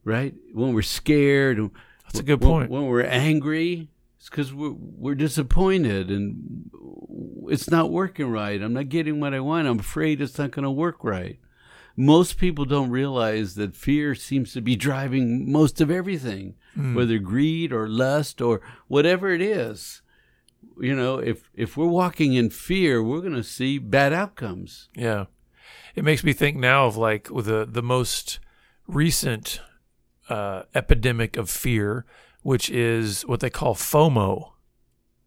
Right? 0.05 0.33
When 0.53 0.73
we're 0.73 0.81
scared, 0.81 1.59
That's 2.05 2.19
a 2.19 2.23
good 2.23 2.41
when- 2.41 2.49
point. 2.49 2.69
When 2.71 2.85
we're 2.87 3.03
angry, 3.03 3.89
it's 4.17 4.29
because 4.29 4.53
we're 4.53 4.75
we're 4.77 5.15
disappointed 5.15 6.09
and 6.11 6.69
it's 7.49 7.69
not 7.69 7.91
working 7.91 8.29
right. 8.29 8.61
I'm 8.61 8.73
not 8.73 8.89
getting 8.89 9.19
what 9.19 9.33
I 9.33 9.39
want. 9.39 9.67
I'm 9.67 9.79
afraid 9.79 10.21
it's 10.21 10.37
not 10.37 10.51
going 10.51 10.63
to 10.63 10.71
work 10.71 11.03
right. 11.03 11.39
Most 11.95 12.37
people 12.37 12.65
don't 12.65 12.89
realize 12.89 13.53
that 13.55 13.75
fear 13.75 14.15
seems 14.15 14.51
to 14.53 14.61
be 14.61 14.75
driving 14.75 15.51
most 15.51 15.79
of 15.79 15.91
everything, 15.91 16.55
Hmm. 16.73 16.95
whether 16.95 17.19
greed 17.19 17.71
or 17.71 17.87
lust 17.87 18.41
or 18.41 18.61
whatever 18.87 19.29
it 19.31 19.41
is. 19.41 20.01
You 20.81 20.95
know, 20.95 21.17
if 21.19 21.49
if 21.53 21.77
we're 21.77 21.85
walking 22.01 22.33
in 22.33 22.49
fear, 22.49 23.01
we're 23.03 23.21
going 23.21 23.35
to 23.35 23.43
see 23.43 23.77
bad 23.77 24.11
outcomes. 24.11 24.89
Yeah. 24.95 25.25
It 25.95 26.03
makes 26.03 26.23
me 26.23 26.33
think 26.33 26.57
now 26.57 26.87
of 26.87 26.97
like 26.97 27.25
the 27.29 27.67
the 27.69 27.83
most 27.83 28.39
recent 28.87 29.61
uh, 30.29 30.63
epidemic 30.75 31.37
of 31.37 31.49
fear, 31.49 32.05
which 32.41 32.69
is 32.69 33.23
what 33.23 33.39
they 33.39 33.49
call 33.49 33.75
FOMO, 33.75 34.51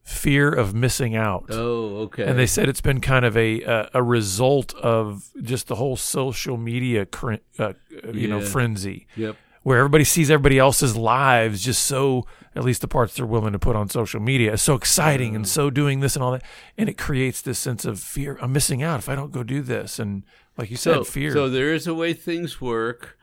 fear 0.03 0.51
of 0.53 0.75
missing 0.75 1.17
out. 1.17 1.47
Oh, 1.51 1.97
okay. 2.05 2.25
And 2.25 2.39
they 2.39 2.47
said 2.47 2.69
it's 2.69 2.81
been 2.81 3.01
kind 3.01 3.25
of 3.25 3.37
a 3.37 3.63
a, 3.63 3.91
a 3.95 4.03
result 4.03 4.75
of 4.75 5.29
just 5.43 5.67
the 5.69 5.75
whole 5.77 5.97
social 5.97 6.57
media, 6.57 7.07
cr- 7.07 7.35
uh, 7.59 7.73
you 8.13 8.29
know, 8.29 8.41
frenzy, 8.41 9.07
Yep. 9.17 9.37
where 9.65 9.79
everybody 9.79 10.05
sees 10.05 10.31
everybody 10.31 10.59
else's 10.59 10.97
lives 10.97 11.63
just 11.65 11.85
so, 11.85 12.25
at 12.55 12.63
least 12.65 12.83
the 12.83 12.89
parts 12.89 13.15
they're 13.17 13.27
willing 13.27 13.53
to 13.53 13.59
put 13.59 13.75
on 13.75 13.89
social 13.89 14.21
media, 14.21 14.53
is 14.53 14.63
so 14.63 14.75
exciting 14.77 15.35
and 15.35 15.49
so 15.49 15.71
doing 15.71 15.99
this 16.01 16.15
and 16.15 16.23
all 16.23 16.31
that, 16.33 16.43
and 16.79 16.89
it 16.89 16.97
creates 16.97 17.43
this 17.43 17.59
sense 17.59 17.85
of 17.85 17.99
fear. 17.99 18.39
I'm 18.41 18.53
missing 18.53 18.83
out 18.85 19.01
if 19.01 19.09
I 19.09 19.17
don't 19.17 19.33
go 19.33 19.43
do 19.43 19.61
this, 19.61 19.99
and 19.99 20.23
like 20.57 20.71
you 20.71 20.77
So, 20.77 21.03
said, 21.03 21.13
fear. 21.13 21.33
so 21.33 21.49
there 21.49 21.75
is 21.75 21.87
a 21.89 21.95
way 21.95 22.13
things 22.13 22.61
work. 22.61 23.16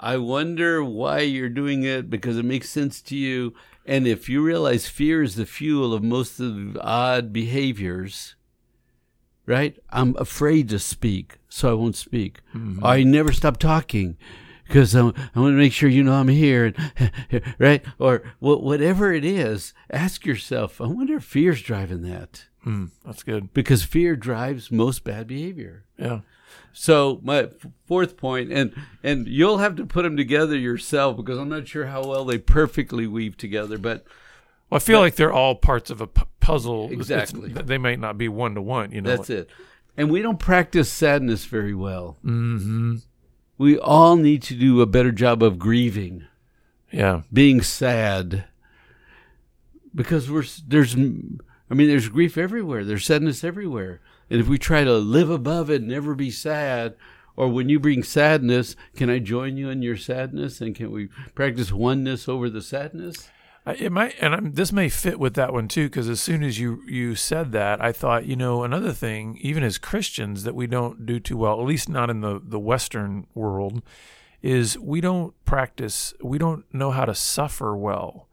I 0.00 0.16
wonder 0.16 0.82
why 0.84 1.20
you're 1.20 1.48
doing 1.48 1.82
it 1.82 2.08
because 2.08 2.38
it 2.38 2.44
makes 2.44 2.68
sense 2.68 3.00
to 3.02 3.16
you. 3.16 3.54
And 3.84 4.06
if 4.06 4.28
you 4.28 4.42
realize 4.42 4.86
fear 4.86 5.22
is 5.22 5.34
the 5.34 5.46
fuel 5.46 5.92
of 5.94 6.02
most 6.02 6.38
of 6.40 6.74
the 6.74 6.80
odd 6.82 7.32
behaviors, 7.32 8.36
right? 9.46 9.76
I'm 9.90 10.14
afraid 10.18 10.68
to 10.70 10.78
speak, 10.78 11.38
so 11.48 11.70
I 11.70 11.74
won't 11.74 11.96
speak. 11.96 12.40
Mm-hmm. 12.54 12.84
I 12.84 13.02
never 13.02 13.32
stop 13.32 13.56
talking 13.56 14.16
because 14.66 14.94
I, 14.94 15.02
want 15.02 15.16
to 15.34 15.50
make 15.52 15.72
sure 15.72 15.88
you 15.88 16.04
know 16.04 16.12
I'm 16.12 16.28
here, 16.28 16.66
and, 16.66 17.52
right? 17.58 17.82
Or 17.98 18.18
wh- 18.40 18.62
whatever 18.62 19.12
it 19.12 19.24
is, 19.24 19.72
ask 19.90 20.26
yourself, 20.26 20.80
I 20.80 20.86
wonder 20.86 21.16
if 21.16 21.24
fear's 21.24 21.62
driving 21.62 22.02
that 22.02 22.44
Hmm, 22.62 22.86
that's 23.04 23.22
good. 23.22 23.54
because 23.54 23.82
fear 23.82 24.14
drives 24.16 24.70
most 24.70 25.02
bad 25.04 25.26
behavior. 25.26 25.84
Yeah. 25.96 26.20
So 26.72 27.20
my 27.22 27.48
fourth 27.86 28.16
point, 28.16 28.52
and 28.52 28.72
and 29.02 29.26
you'll 29.26 29.58
have 29.58 29.76
to 29.76 29.86
put 29.86 30.02
them 30.02 30.16
together 30.16 30.56
yourself 30.56 31.16
because 31.16 31.38
I'm 31.38 31.48
not 31.48 31.66
sure 31.68 31.86
how 31.86 32.04
well 32.04 32.24
they 32.24 32.38
perfectly 32.38 33.06
weave 33.06 33.36
together. 33.36 33.78
But 33.78 34.04
Well, 34.70 34.76
I 34.76 34.80
feel 34.80 35.00
like 35.00 35.16
they're 35.16 35.32
all 35.32 35.54
parts 35.56 35.90
of 35.90 36.00
a 36.00 36.06
p- 36.06 36.22
puzzle. 36.40 36.84
It's- 36.92 36.98
Exactly. 37.00 37.48
they 37.52 37.78
might 37.78 37.98
not 38.00 38.16
be 38.18 38.28
one 38.28 38.54
to 38.54 38.62
one. 38.62 38.92
You 38.92 39.00
know. 39.00 39.16
that's 39.16 39.30
it. 39.30 39.48
And 39.96 40.10
we 40.10 40.22
don't 40.22 40.38
practice 40.38 40.90
sadness 40.92 41.44
very 41.46 41.74
well. 41.74 42.18
Mm-hmm. 42.24 42.96
We 43.56 43.76
all 43.76 44.14
need 44.16 44.42
to 44.44 44.54
do 44.54 44.80
a 44.80 44.86
better 44.86 45.10
job 45.10 45.42
of 45.42 45.58
grieving, 45.58 46.24
Yeah. 46.92 47.22
being 47.32 47.60
sad, 47.62 48.44
because 49.94 50.30
we're 50.30 50.44
there's, 50.66 50.94
I 50.94 51.74
mean, 51.74 51.88
there's 51.88 52.08
grief 52.08 52.38
everywhere. 52.38 52.84
There's 52.84 53.04
sadness 53.04 53.42
everywhere. 53.42 54.00
And 54.30 54.40
if 54.40 54.48
we 54.48 54.58
try 54.58 54.84
to 54.84 54.98
live 54.98 55.30
above 55.30 55.70
it, 55.70 55.80
and 55.80 55.88
never 55.88 56.14
be 56.14 56.30
sad, 56.30 56.94
or 57.36 57.48
when 57.48 57.68
you 57.68 57.78
bring 57.78 58.02
sadness, 58.02 58.76
can 58.96 59.08
I 59.08 59.20
join 59.20 59.56
you 59.56 59.70
in 59.70 59.80
your 59.80 59.96
sadness? 59.96 60.60
And 60.60 60.74
can 60.74 60.90
we 60.90 61.08
practice 61.34 61.72
oneness 61.72 62.28
over 62.28 62.50
the 62.50 62.62
sadness? 62.62 63.30
It 63.66 63.92
might, 63.92 64.14
and 64.20 64.34
I'm, 64.34 64.52
this 64.52 64.72
may 64.72 64.88
fit 64.88 65.18
with 65.20 65.34
that 65.34 65.52
one 65.52 65.68
too, 65.68 65.88
because 65.88 66.08
as 66.08 66.20
soon 66.20 66.42
as 66.42 66.58
you 66.58 66.82
you 66.86 67.14
said 67.14 67.52
that, 67.52 67.82
I 67.82 67.92
thought, 67.92 68.24
you 68.24 68.34
know, 68.34 68.64
another 68.64 68.92
thing, 68.92 69.38
even 69.42 69.62
as 69.62 69.76
Christians, 69.76 70.44
that 70.44 70.54
we 70.54 70.66
don't 70.66 71.04
do 71.04 71.20
too 71.20 71.36
well, 71.36 71.60
at 71.60 71.66
least 71.66 71.88
not 71.88 72.08
in 72.08 72.22
the 72.22 72.40
the 72.42 72.58
Western 72.58 73.26
world, 73.34 73.82
is 74.40 74.78
we 74.78 75.00
don't 75.02 75.34
practice, 75.44 76.14
we 76.22 76.38
don't 76.38 76.64
know 76.72 76.92
how 76.92 77.04
to 77.04 77.14
suffer 77.14 77.76
well, 77.76 78.27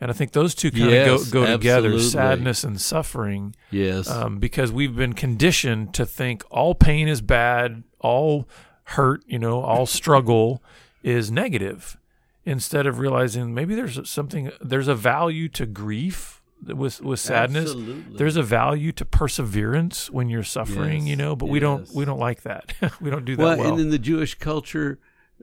and 0.00 0.10
I 0.10 0.14
think 0.14 0.32
those 0.32 0.54
two 0.54 0.70
kind 0.70 0.84
of 0.84 0.90
Yes, 0.90 1.28
go 1.30 1.44
go 1.44 1.52
together, 1.56 1.98
sadness 2.00 2.64
and 2.64 2.80
suffering, 2.80 3.54
Yes. 3.70 4.08
um, 4.08 4.38
because 4.38 4.72
we've 4.72 4.96
been 4.96 5.12
conditioned 5.12 5.92
to 5.94 6.06
think 6.06 6.42
all 6.50 6.74
pain 6.74 7.06
is 7.08 7.20
bad, 7.20 7.82
all 8.00 8.48
hurt, 8.84 9.22
you 9.26 9.38
know, 9.38 9.60
all 9.60 9.86
struggle 10.00 10.62
is 11.02 11.30
negative, 11.30 11.96
instead 12.44 12.86
of 12.86 12.98
realizing 12.98 13.54
maybe 13.54 13.74
there's 13.74 14.08
something, 14.08 14.50
there's 14.60 14.88
a 14.88 14.94
value 14.94 15.48
to 15.50 15.66
grief 15.66 16.42
with 16.66 17.00
with 17.00 17.18
sadness. 17.20 17.70
Absolutely. 17.70 18.16
There's 18.18 18.36
a 18.36 18.42
value 18.42 18.92
to 18.92 19.04
perseverance 19.06 20.10
when 20.10 20.28
you're 20.28 20.42
suffering, 20.42 21.02
Yes, 21.02 21.08
you 21.10 21.16
know, 21.16 21.34
but 21.36 21.48
we 21.48 21.58
don't 21.58 21.88
we 21.94 22.04
don't 22.04 22.18
like 22.18 22.42
that. 22.42 22.74
we 23.00 23.08
don't 23.10 23.24
do 23.24 23.36
that 23.36 23.42
well, 23.42 23.56
well. 23.58 23.72
and 23.72 23.80
in 23.80 23.90
the 23.90 23.98
Jewish 23.98 24.34
culture, 24.34 24.98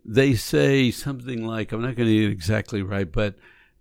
they 0.06 0.36
say 0.36 0.92
something 0.92 1.46
like, 1.46 1.72
I'm 1.72 1.82
not 1.82 1.96
going 1.96 2.08
to 2.08 2.14
get 2.14 2.24
it 2.30 2.32
exactly 2.32 2.84
right, 2.84 3.12
but 3.12 3.34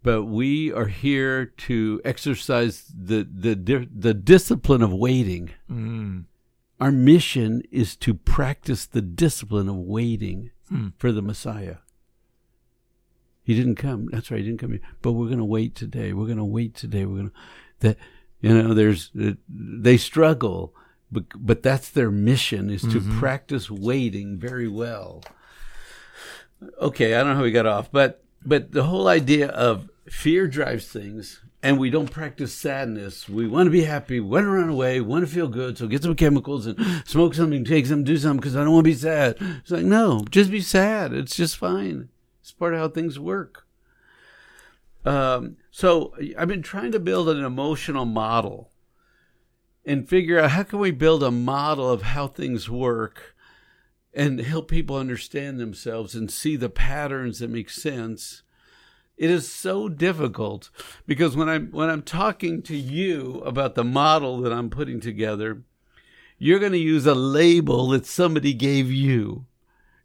but 0.07 0.23
we 0.25 0.73
are 0.73 0.87
here 0.87 1.47
to 1.69 2.01
exercise 2.05 2.85
the 3.11 3.27
the 3.47 3.55
the 4.07 4.15
discipline 4.15 4.83
of 4.83 4.93
waiting. 4.93 5.51
Mm, 5.71 6.25
Our 6.81 6.93
mission 6.93 7.63
is 7.71 7.97
to 7.97 8.15
practice 8.15 8.87
the 8.87 9.03
discipline 9.03 9.69
of 9.69 9.77
waiting 9.77 10.51
Hmm. 10.69 10.89
for 10.99 11.11
the 11.13 11.23
Messiah. 11.23 11.77
He 13.43 13.55
didn't 13.55 13.77
come. 13.77 14.09
That's 14.13 14.31
right. 14.31 14.41
He 14.43 14.47
didn't 14.47 14.61
come 14.61 14.73
here. 14.73 14.81
But 15.03 15.13
we're 15.13 15.27
going 15.35 15.39
to 15.47 15.55
wait 15.59 15.75
today. 15.77 16.13
We're 16.13 16.27
going 16.33 16.45
to 16.47 16.55
wait 16.59 16.75
today. 16.75 17.05
We're 17.07 17.17
going 17.23 17.31
to 17.31 17.37
that. 17.81 17.97
You 18.41 18.51
know, 18.63 18.75
there's 18.75 19.11
they 19.49 19.97
struggle, 19.97 20.75
but 21.11 21.25
but 21.37 21.63
that's 21.63 21.89
their 21.91 22.11
mission 22.11 22.71
is 22.71 22.83
to 22.83 23.01
practice 23.21 23.71
waiting 23.71 24.39
very 24.49 24.69
well. 24.69 25.23
Okay, 26.81 27.15
I 27.15 27.19
don't 27.19 27.31
know 27.31 27.37
how 27.37 27.43
we 27.43 27.53
got 27.53 27.67
off, 27.77 27.91
but 27.93 28.23
but 28.45 28.73
the 28.73 28.85
whole 28.85 29.09
idea 29.09 29.49
of 29.49 29.89
fear 30.11 30.47
drives 30.47 30.87
things, 30.87 31.43
and 31.63 31.79
we 31.79 31.91
don't 31.91 32.11
practice 32.11 32.55
sadness. 32.55 33.29
We 33.29 33.47
want 33.47 33.67
to 33.67 33.71
be 33.71 33.85
happy, 33.85 34.21
want 34.21 34.45
to 34.45 34.51
run 34.51 34.69
away, 34.69 35.01
want 35.01 35.27
to 35.27 35.33
feel 35.33 35.49
good, 35.49 35.79
so 35.79 35.87
get 35.87 36.03
some 36.03 36.15
chemicals 36.15 36.67
and 36.67 36.79
smoke 37.07 37.35
something, 37.35 37.65
take 37.65 37.87
some, 37.87 38.05
do 38.05 38.17
something, 38.17 38.41
because 38.41 38.57
I 38.57 38.65
don't 38.65 38.73
want 38.73 38.85
to 38.85 38.91
be 38.91 38.95
sad. 38.95 39.37
It's 39.41 39.71
like 39.71 39.85
no, 39.85 40.25
just 40.31 40.51
be 40.51 40.61
sad. 40.61 41.13
It's 41.13 41.37
just 41.37 41.57
fine. 41.57 42.09
It's 42.41 42.53
part 42.53 42.75
of 42.75 42.81
how 42.81 42.89
things 42.89 43.19
work. 43.19 43.67
Um, 45.05 45.57
so 45.71 46.15
I've 46.37 46.49
been 46.49 46.63
trying 46.63 46.93
to 46.93 46.99
build 46.99 47.29
an 47.29 47.45
emotional 47.45 48.05
model 48.05 48.73
and 49.85 50.09
figure 50.09 50.41
out 50.41 50.51
how 50.51 50.65
can 50.65 50.81
we 50.81 50.91
build 50.91 51.23
a 51.23 51.31
model 51.31 51.89
of 51.89 52.03
how 52.03 52.27
things 52.27 52.69
work 52.69 53.37
and 54.13 54.41
help 54.41 54.69
people 54.69 54.97
understand 54.97 55.61
themselves 55.61 56.15
and 56.15 56.31
see 56.31 56.57
the 56.57 56.69
patterns 56.69 57.39
that 57.39 57.51
make 57.51 57.71
sense. 57.71 58.43
It 59.17 59.31
is 59.31 59.51
so 59.51 59.89
difficult 59.89 60.71
because 61.07 61.37
when 61.37 61.49
I'm 61.49 61.71
when 61.71 61.89
I'm 61.89 62.03
talking 62.03 62.63
to 62.63 62.77
you 62.77 63.41
about 63.47 63.75
the 63.75 63.85
model 63.85 64.41
that 64.43 64.53
I'm 64.53 64.69
putting 64.69 65.01
together, 65.01 65.63
you're 66.39 66.59
going 66.59 66.73
to 66.73 66.79
use 66.79 67.07
a 67.07 67.15
label 67.15 67.89
that 67.89 68.07
somebody 68.07 68.53
gave 68.53 68.91
you. 68.91 69.47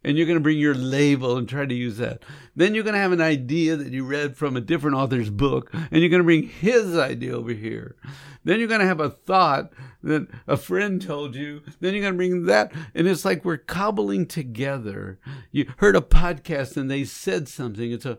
And 0.04 0.16
you're 0.16 0.26
going 0.26 0.38
to 0.38 0.42
bring 0.42 0.58
your 0.58 0.74
label 0.74 1.36
and 1.36 1.48
try 1.48 1.64
to 1.64 1.74
use 1.74 1.98
that. 1.98 2.24
Then 2.56 2.74
you're 2.74 2.82
going 2.82 2.94
to 2.94 3.00
have 3.00 3.12
an 3.12 3.20
idea 3.20 3.76
that 3.76 3.92
you 3.92 4.04
read 4.04 4.36
from 4.36 4.56
a 4.56 4.60
different 4.60 4.96
author's 4.96 5.30
book, 5.30 5.70
and 5.72 6.00
you're 6.00 6.08
going 6.08 6.18
to 6.18 6.24
bring 6.24 6.48
his 6.48 6.98
idea 6.98 7.36
over 7.36 7.52
here. 7.52 7.94
Then 8.42 8.58
you're 8.58 8.66
going 8.66 8.80
to 8.80 8.86
have 8.86 8.98
a 8.98 9.10
thought 9.10 9.72
that 10.02 10.26
a 10.48 10.56
friend 10.56 11.00
told 11.00 11.36
you. 11.36 11.62
Then 11.78 11.94
you're 11.94 12.02
going 12.02 12.14
to 12.14 12.16
bring 12.16 12.46
that. 12.46 12.72
And 12.96 13.06
it's 13.06 13.24
like 13.24 13.44
we're 13.44 13.58
cobbling 13.58 14.26
together. 14.26 15.20
You 15.52 15.72
heard 15.76 15.94
a 15.94 16.00
podcast 16.00 16.76
and 16.76 16.90
they 16.90 17.04
said 17.04 17.46
something. 17.46 17.92
It's 17.92 18.04
a, 18.04 18.18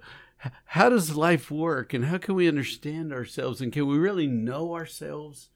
how 0.66 0.90
does 0.90 1.16
life 1.16 1.50
work 1.52 1.94
and 1.94 2.06
how 2.06 2.18
can 2.18 2.36
we 2.36 2.48
understand 2.48 3.14
ourselves 3.14 3.62
and 3.62 3.72
can 3.72 3.88
we 3.88 3.98
really 3.98 4.28
know 4.28 4.74
ourselves? 4.74 5.50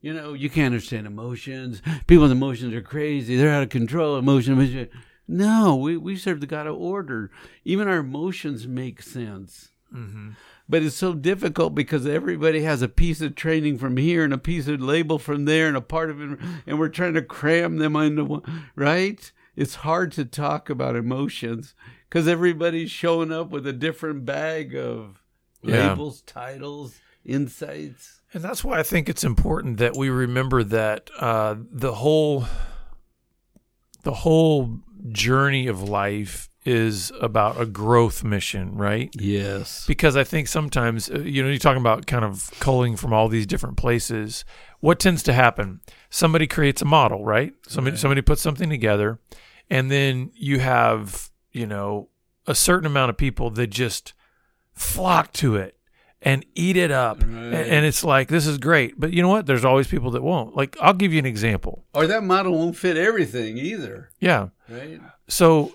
You 0.00 0.14
know, 0.14 0.32
you 0.32 0.48
can't 0.48 0.72
understand 0.72 1.06
emotions. 1.06 1.82
People's 2.06 2.30
emotions 2.30 2.74
are 2.74 2.80
crazy. 2.80 3.36
They're 3.36 3.52
out 3.52 3.62
of 3.62 3.68
control. 3.68 4.16
Emotion. 4.16 4.88
No, 5.28 5.76
we, 5.76 5.96
we 5.96 6.16
serve 6.16 6.40
the 6.40 6.46
God 6.46 6.66
of 6.66 6.76
order. 6.76 7.30
Even 7.64 7.86
our 7.86 7.98
emotions 7.98 8.66
make 8.66 9.02
sense. 9.02 9.72
Mm-hmm. 9.94 10.30
But 10.68 10.82
it's 10.82 10.96
so 10.96 11.14
difficult 11.14 11.74
because 11.74 12.06
everybody 12.06 12.62
has 12.62 12.80
a 12.80 12.88
piece 12.88 13.20
of 13.20 13.34
training 13.34 13.78
from 13.78 13.96
here 13.96 14.24
and 14.24 14.32
a 14.32 14.38
piece 14.38 14.68
of 14.68 14.80
label 14.80 15.18
from 15.18 15.44
there 15.44 15.66
and 15.66 15.76
a 15.76 15.80
part 15.80 16.10
of 16.10 16.20
it, 16.20 16.38
and 16.66 16.78
we're 16.78 16.88
trying 16.88 17.14
to 17.14 17.22
cram 17.22 17.78
them 17.78 17.96
into 17.96 18.24
one, 18.24 18.68
right? 18.76 19.32
It's 19.56 19.76
hard 19.76 20.12
to 20.12 20.24
talk 20.24 20.70
about 20.70 20.94
emotions 20.94 21.74
because 22.10 22.28
everybody's 22.28 22.90
showing 22.90 23.32
up 23.32 23.50
with 23.50 23.66
a 23.66 23.72
different 23.72 24.26
bag 24.26 24.74
of 24.74 25.22
Yeah. 25.62 25.90
labels, 25.90 26.20
titles, 26.22 27.00
insights. 27.24 28.20
And 28.34 28.42
that's 28.42 28.62
why 28.62 28.78
I 28.78 28.82
think 28.82 29.08
it's 29.08 29.24
important 29.24 29.78
that 29.78 29.96
we 29.96 30.08
remember 30.10 30.62
that 30.64 31.10
uh, 31.18 31.54
the 31.70 31.94
whole 31.94 32.44
the 34.02 34.12
whole 34.14 34.80
journey 35.10 35.66
of 35.66 35.82
life 35.82 36.48
is 36.64 37.10
about 37.20 37.60
a 37.60 37.64
growth 37.66 38.22
mission, 38.22 38.74
right? 38.76 39.10
Yes. 39.14 39.84
Because 39.86 40.16
I 40.16 40.24
think 40.24 40.46
sometimes, 40.48 41.10
uh, 41.10 41.18
you 41.20 41.42
know, 41.42 41.48
you're 41.48 41.58
talking 41.58 41.80
about 41.80 42.06
kind 42.06 42.24
of 42.24 42.50
culling 42.60 42.96
from 42.96 43.12
all 43.12 43.28
these 43.28 43.46
different 43.46 43.76
places. 43.78 44.44
What 44.80 44.98
tends 45.00 45.22
to 45.24 45.32
happen? 45.32 45.80
Somebody 46.10 46.46
creates 46.46 46.82
a 46.82 46.84
model, 46.86 47.24
right? 47.24 47.52
Somebody 47.66 47.96
somebody 47.96 48.20
puts 48.22 48.42
something 48.42 48.68
together, 48.70 49.18
and 49.70 49.90
then 49.90 50.30
you 50.34 50.58
have, 50.60 51.30
you 51.52 51.66
know, 51.66 52.08
a 52.46 52.54
certain 52.54 52.86
amount 52.86 53.10
of 53.10 53.16
people 53.16 53.50
that 53.50 53.68
just 53.68 54.12
flock 54.72 55.32
to 55.34 55.56
it 55.56 55.76
and 56.22 56.44
eat 56.54 56.76
it 56.76 56.90
up. 56.90 57.20
A- 57.22 57.24
And 57.26 57.86
it's 57.86 58.04
like, 58.04 58.28
this 58.28 58.46
is 58.46 58.58
great. 58.58 58.98
But 58.98 59.12
you 59.12 59.22
know 59.22 59.28
what? 59.28 59.46
There's 59.46 59.64
always 59.64 59.86
people 59.88 60.10
that 60.12 60.22
won't. 60.22 60.54
Like, 60.56 60.76
I'll 60.80 60.92
give 60.94 61.12
you 61.12 61.18
an 61.18 61.26
example. 61.26 61.84
Or 61.94 62.06
that 62.06 62.22
model 62.24 62.52
won't 62.56 62.76
fit 62.76 62.96
everything 62.96 63.56
either, 63.58 64.10
Yeah. 64.20 64.48
right? 64.68 65.00
So 65.28 65.74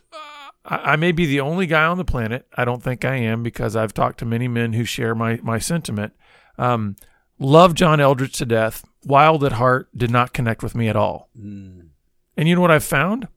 I, 0.65 0.93
I 0.93 0.95
may 0.97 1.11
be 1.11 1.25
the 1.25 1.39
only 1.41 1.65
guy 1.67 1.85
on 1.85 1.97
the 1.97 2.05
planet. 2.05 2.47
I 2.55 2.65
don't 2.65 2.83
think 2.83 3.05
I 3.05 3.15
am 3.15 3.41
because 3.43 3.75
I've 3.75 3.93
talked 3.93 4.19
to 4.19 4.25
many 4.25 4.47
men 4.47 4.73
who 4.73 4.83
share 4.85 5.15
my 5.15 5.39
my 5.43 5.59
sentiment. 5.59 6.13
Um, 6.57 6.95
love 7.39 7.73
John 7.73 7.99
Eldredge 7.99 8.33
to 8.37 8.45
death. 8.45 8.85
Wild 9.03 9.43
at 9.43 9.53
heart 9.53 9.89
did 9.97 10.09
not 10.11 10.33
connect 10.33 10.63
with 10.63 10.73
me 10.75 10.87
at 10.87 10.95
all. 10.95 11.29
Mm. 11.39 11.87
And 12.37 12.49
you 12.49 12.55
know 12.55 12.61
what 12.61 12.71
I've 12.71 12.83
found? 12.83 13.27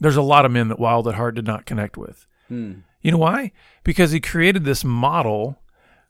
There's 0.00 0.16
a 0.16 0.22
lot 0.22 0.44
of 0.44 0.52
men 0.52 0.68
that 0.68 0.78
Wild 0.78 1.08
at 1.08 1.14
Heart 1.14 1.34
did 1.36 1.46
not 1.46 1.66
connect 1.66 1.96
with. 1.96 2.26
Mm. 2.50 2.82
You 3.02 3.12
know 3.12 3.18
why? 3.18 3.52
Because 3.84 4.12
he 4.12 4.20
created 4.20 4.64
this 4.64 4.84
model 4.84 5.60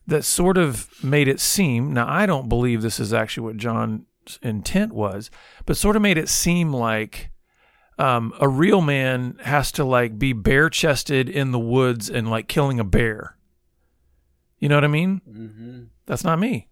that 0.06 0.24
sort 0.24 0.56
of 0.56 0.88
made 1.02 1.28
it 1.28 1.40
seem. 1.40 1.92
Now, 1.92 2.08
I 2.08 2.26
don't 2.26 2.48
believe 2.48 2.80
this 2.82 2.98
is 2.98 3.12
actually 3.12 3.46
what 3.46 3.56
John's 3.56 4.38
intent 4.42 4.92
was, 4.92 5.30
but 5.66 5.76
sort 5.76 5.96
of 5.96 6.02
made 6.02 6.16
it 6.18 6.28
seem 6.28 6.72
like 6.72 7.30
um, 7.98 8.32
a 8.40 8.48
real 8.48 8.80
man 8.80 9.38
has 9.42 9.70
to 9.72 9.84
like 9.84 10.18
be 10.18 10.32
bare 10.32 10.70
chested 10.70 11.28
in 11.28 11.50
the 11.52 11.58
woods 11.58 12.08
and 12.08 12.30
like 12.30 12.48
killing 12.48 12.80
a 12.80 12.84
bear. 12.84 13.36
You 14.58 14.68
know 14.68 14.76
what 14.76 14.84
I 14.84 14.88
mean? 14.88 15.20
hmm 15.24 15.82
That's 16.06 16.24
not 16.24 16.38
me. 16.38 16.68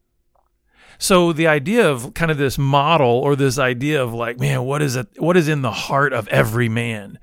So 0.99 1.33
the 1.33 1.47
idea 1.47 1.89
of 1.91 2.15
kind 2.15 2.31
of 2.31 2.39
this 2.39 2.59
model 2.59 3.09
or 3.09 3.37
this 3.37 3.59
idea 3.59 4.03
of 4.03 4.13
like, 4.15 4.39
man, 4.41 4.65
what 4.65 4.83
is 4.83 4.97
it? 4.97 5.09
What 5.19 5.37
is 5.37 5.49
in 5.49 5.63
the 5.63 5.71
heart 5.71 6.13
of 6.13 6.27
every 6.29 6.69
man? 6.69 7.19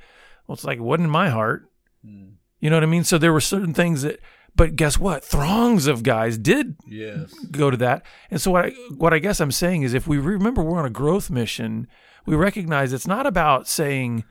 Well, 0.48 0.54
it's 0.54 0.64
like, 0.64 0.80
what 0.80 1.00
in 1.00 1.10
my 1.10 1.30
heart? 1.30 1.70
Mm. 2.06 2.34
You 2.60 2.70
know 2.70 2.76
what 2.76 2.84
I 2.84 2.88
mean? 2.88 3.04
So 3.04 3.18
there 3.18 3.34
were 3.34 3.42
certain 3.42 3.74
things 3.74 4.04
that, 4.04 4.20
but 4.56 4.76
guess 4.76 5.00
what? 5.00 5.24
Throngs 5.24 5.88
of 5.88 6.04
guys 6.04 6.38
did 6.38 6.76
Yes. 6.86 7.34
go 7.52 7.72
to 7.72 7.78
that. 7.78 8.06
And 8.30 8.40
so 8.40 8.52
what 8.52 8.66
I, 8.66 8.70
what 8.98 9.14
I 9.14 9.20
guess 9.20 9.40
I'm 9.40 9.52
saying 9.52 9.82
is 9.84 9.94
if 9.94 10.08
we 10.08 10.18
remember 10.18 10.62
we're 10.62 10.80
on 10.80 10.86
a 10.86 10.90
growth 10.92 11.30
mission, 11.32 11.88
we 12.26 12.36
recognize 12.36 12.94
it's 12.94 13.08
not 13.08 13.26
about 13.26 13.68
saying 13.68 14.24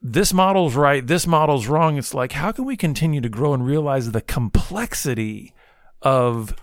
this 0.00 0.32
model's 0.32 0.74
right, 0.74 1.06
this 1.06 1.26
model's 1.26 1.66
wrong. 1.66 1.98
It's 1.98 2.14
like 2.14 2.32
how 2.32 2.52
can 2.52 2.64
we 2.64 2.76
continue 2.76 3.20
to 3.20 3.28
grow 3.28 3.52
and 3.52 3.66
realize 3.66 4.10
the 4.12 4.20
complexity 4.22 5.52
of 6.02 6.54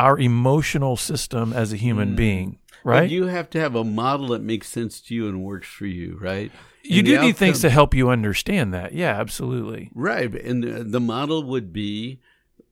our 0.00 0.18
emotional 0.18 0.96
system 0.96 1.52
as 1.52 1.72
a 1.72 1.76
human 1.76 2.16
being, 2.16 2.58
right? 2.84 3.02
But 3.02 3.10
You, 3.10 3.26
have 3.26 3.50
to 3.50 3.60
have 3.60 3.74
a 3.74 3.84
model 3.84 4.28
that 4.28 4.42
makes 4.42 4.68
sense 4.68 5.00
to 5.02 5.14
you 5.14 5.28
and 5.28 5.42
works 5.44 5.68
for 5.68 5.86
you, 5.86 6.16
right? 6.20 6.50
You 6.82 7.02
do 7.02 7.14
And 7.14 7.22
the 7.22 7.26
need 7.26 7.36
things 7.36 7.60
to 7.60 7.70
help 7.70 7.94
you 7.94 8.08
understand 8.08 8.72
that. 8.72 8.94
Yeah, 8.94 9.20
absolutely. 9.20 9.90
Right. 9.94 10.32
And 10.34 10.64
the, 10.64 10.84
the 10.84 11.00
model 11.00 11.44
would 11.44 11.72
be 11.72 12.20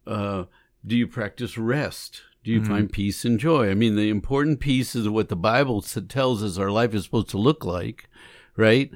uh, 0.07 0.45
do 0.87 0.97
you 0.97 1.07
practice 1.07 1.59
rest? 1.59 2.23
Do 2.45 2.51
Mm-hmm. 2.53 2.63
you 2.63 2.69
find 2.77 2.93
peace 2.93 3.25
and 3.27 3.39
joy? 3.39 3.69
I 3.71 3.75
mean, 3.75 3.97
the 3.97 4.09
important 4.09 4.59
piece 4.61 4.95
is 4.97 5.07
what 5.09 5.29
the 5.29 5.37
Bible 5.37 5.83
tells 5.83 6.43
us 6.43 6.57
our 6.57 6.71
life 6.71 6.95
is 6.95 7.05
supposed 7.05 7.29
to 7.31 7.37
look 7.39 7.63
like, 7.65 8.09
right? 8.57 8.91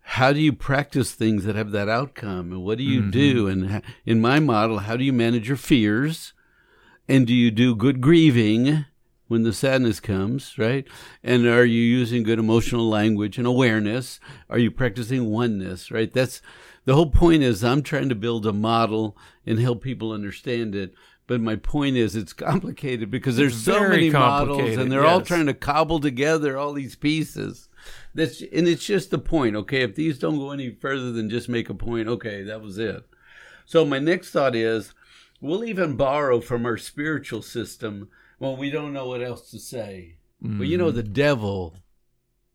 How 0.00 0.32
do 0.32 0.40
you 0.40 0.52
practice 0.52 1.12
things 1.12 1.44
that 1.44 1.54
have 1.54 1.70
that 1.70 1.88
outcome? 1.88 2.50
And 2.50 2.64
what 2.64 2.78
do 2.78 2.84
you 2.84 3.08
do? 3.10 3.46
Mm-hmm. 3.46 3.74
And 3.74 3.82
in 4.04 4.20
my 4.20 4.40
model, 4.40 4.78
how 4.78 4.96
do 4.96 5.04
you 5.04 5.12
manage 5.12 5.46
your 5.46 5.56
fears? 5.56 6.32
And 7.10 7.26
do 7.26 7.34
you 7.34 7.50
do 7.50 7.74
good 7.74 8.00
grieving 8.00 8.84
when 9.26 9.42
the 9.42 9.52
sadness 9.52 9.98
comes, 9.98 10.56
right? 10.56 10.86
And 11.24 11.44
are 11.44 11.64
you 11.64 11.82
using 11.82 12.22
good 12.22 12.38
emotional 12.38 12.88
language 12.88 13.36
and 13.36 13.48
awareness? 13.48 14.20
Are 14.48 14.60
you 14.60 14.70
practicing 14.70 15.28
oneness, 15.28 15.90
right? 15.90 16.12
That's 16.12 16.40
the 16.84 16.94
whole 16.94 17.10
point 17.10 17.42
is 17.42 17.64
I'm 17.64 17.82
trying 17.82 18.10
to 18.10 18.14
build 18.14 18.46
a 18.46 18.52
model 18.52 19.16
and 19.44 19.58
help 19.58 19.82
people 19.82 20.12
understand 20.12 20.76
it. 20.76 20.94
But 21.26 21.40
my 21.40 21.56
point 21.56 21.96
is 21.96 22.14
it's 22.14 22.32
complicated 22.32 23.10
because 23.10 23.36
there's 23.36 23.56
It's 23.56 23.64
so 23.64 23.88
many 23.88 24.10
models 24.10 24.76
and 24.76 24.92
they're 24.92 25.04
all 25.04 25.20
trying 25.20 25.46
to 25.46 25.54
cobble 25.54 25.98
together 25.98 26.56
all 26.56 26.72
these 26.72 26.94
pieces. 26.94 27.68
That's 28.14 28.40
and 28.40 28.68
it's 28.68 28.86
just 28.86 29.10
the 29.10 29.18
point, 29.18 29.56
okay? 29.56 29.82
If 29.82 29.96
these 29.96 30.16
don't 30.16 30.38
go 30.38 30.52
any 30.52 30.70
further 30.70 31.10
than 31.10 31.28
just 31.28 31.48
make 31.48 31.68
a 31.70 31.74
point, 31.74 32.06
okay, 32.06 32.44
that 32.44 32.62
was 32.62 32.78
it. 32.78 33.04
So 33.66 33.84
my 33.84 33.98
next 33.98 34.30
thought 34.30 34.54
is 34.54 34.94
we'll 35.40 35.64
even 35.64 35.96
borrow 35.96 36.40
from 36.40 36.66
our 36.66 36.76
spiritual 36.76 37.42
system 37.42 38.08
when 38.38 38.56
we 38.58 38.70
don't 38.70 38.92
know 38.92 39.06
what 39.08 39.22
else 39.22 39.50
to 39.50 39.58
say. 39.58 40.16
But 40.42 40.68
you 40.68 40.78
know 40.78 40.90
the 40.90 41.02
devil, 41.02 41.76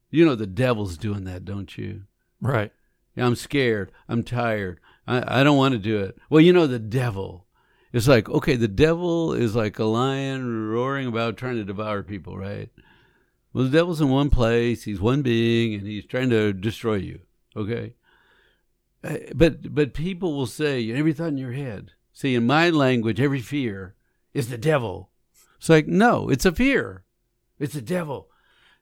you 0.10 0.26
know 0.26 0.36
the 0.36 0.48
devil's 0.48 0.98
doing 0.98 1.26
that, 1.26 1.46
don't 1.46 1.78
you? 1.78 2.04
Right. 2.42 2.72
I'm 3.16 3.36
scared. 3.36 3.92
I'm 4.10 4.24
tired. 4.24 4.80
I, 5.08 5.42
I 5.42 5.44
don't 5.44 5.58
want 5.58 5.74
to 5.74 5.80
do 5.80 6.00
it. 6.00 6.18
Well, 6.30 6.42
you 6.42 6.52
know 6.52 6.68
the 6.68 6.80
devil. 6.80 7.46
It's 7.94 8.08
like 8.08 8.28
okay, 8.28 8.56
the 8.56 8.68
devil 8.68 9.34
is 9.34 9.56
like 9.56 9.78
a 9.80 9.86
lion 9.86 10.68
roaring 10.70 11.08
about 11.08 11.38
trying 11.38 11.56
to 11.56 11.64
devour 11.64 12.04
people, 12.04 12.38
right? 12.38 12.70
Well, 13.54 13.64
the 13.66 13.70
devil's 13.70 14.02
in 14.02 14.10
one 14.10 14.30
place. 14.30 14.84
He's 14.84 15.00
one 15.00 15.22
being, 15.22 15.76
and 15.76 15.88
he's 15.88 16.06
trying 16.06 16.30
to 16.32 16.52
destroy 16.52 16.96
you. 16.96 17.20
Okay, 17.56 17.94
Uh, 19.02 19.18
but 19.34 19.74
but 19.74 19.94
people 19.94 20.36
will 20.36 20.48
say 20.48 20.92
every 20.92 21.14
thought 21.14 21.30
in 21.30 21.38
your 21.38 21.54
head. 21.54 21.92
See, 22.16 22.34
in 22.34 22.48
my 22.48 22.70
language, 22.70 23.20
every 23.20 23.42
fear 23.42 23.94
is 24.34 24.48
the 24.50 24.58
devil. 24.58 25.12
It's 25.58 25.68
like 25.70 25.86
no, 25.86 26.30
it's 26.30 26.46
a 26.46 26.52
fear. 26.54 27.04
It's 27.60 27.74
the 27.74 27.82
devil. 27.82 28.30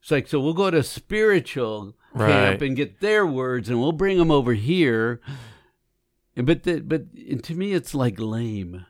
It's 0.02 0.12
like 0.12 0.28
so 0.28 0.40
we'll 0.40 0.54
go 0.54 0.70
to 0.72 0.84
spiritual 0.84 1.96
Right. 2.16 2.30
camp 2.30 2.62
and 2.62 2.76
get 2.76 3.00
their 3.00 3.26
words, 3.26 3.70
and 3.70 3.80
we'll 3.80 3.92
bring 3.92 4.20
them 4.20 4.30
over 4.30 4.54
here. 4.54 5.20
But 6.36 6.62
the, 6.62 6.80
but 6.82 7.06
to 7.46 7.56
me, 7.56 7.74
it's 7.74 7.96
like 7.96 8.20
lame. 8.20 8.86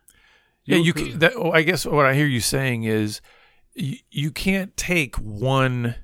Yeah, 0.66 0.76
you 0.78 0.92
can, 0.92 1.20
that, 1.20 1.32
oh, 1.36 1.52
I 1.52 1.62
guess 1.62 1.86
what 1.86 2.06
I 2.06 2.16
hear 2.16 2.26
you 2.26 2.42
saying 2.42 2.84
is 2.84 3.22
you, 3.76 3.98
you 4.12 4.30
can't 4.32 4.76
take 4.76 5.16
one 5.16 5.96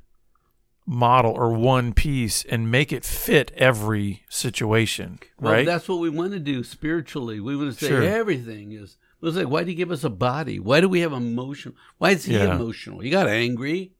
model 0.92 1.32
or 1.32 1.54
one 1.54 1.94
piece 1.94 2.44
and 2.46 2.72
make 2.72 2.92
it 2.92 3.06
fit 3.06 3.52
every 3.56 4.24
situation, 4.28 5.20
Well, 5.40 5.54
right? 5.54 5.66
that's 5.66 5.88
what 5.88 6.00
we 6.00 6.10
want 6.10 6.32
to 6.32 6.40
do 6.40 6.64
spiritually. 6.64 7.40
We 7.40 7.56
want 7.56 7.74
to 7.74 7.80
say 7.80 7.90
Sure. 7.90 8.02
everything 8.02 8.72
is. 8.72 8.98
It 9.22 9.26
was 9.26 9.36
like, 9.36 9.48
why 9.50 9.64
do 9.64 9.70
you 9.70 9.78
give 9.78 9.92
us 9.92 10.04
a 10.04 10.10
body? 10.10 10.60
Why 10.60 10.82
do 10.82 10.90
we 10.90 11.02
have 11.02 11.14
emotion? 11.14 11.76
Why 12.00 12.12
is 12.12 12.26
he 12.26 12.34
Yeah. 12.34 12.56
emotional? 12.56 13.00
He 13.02 13.12
got 13.12 13.28
angry, 13.28 13.92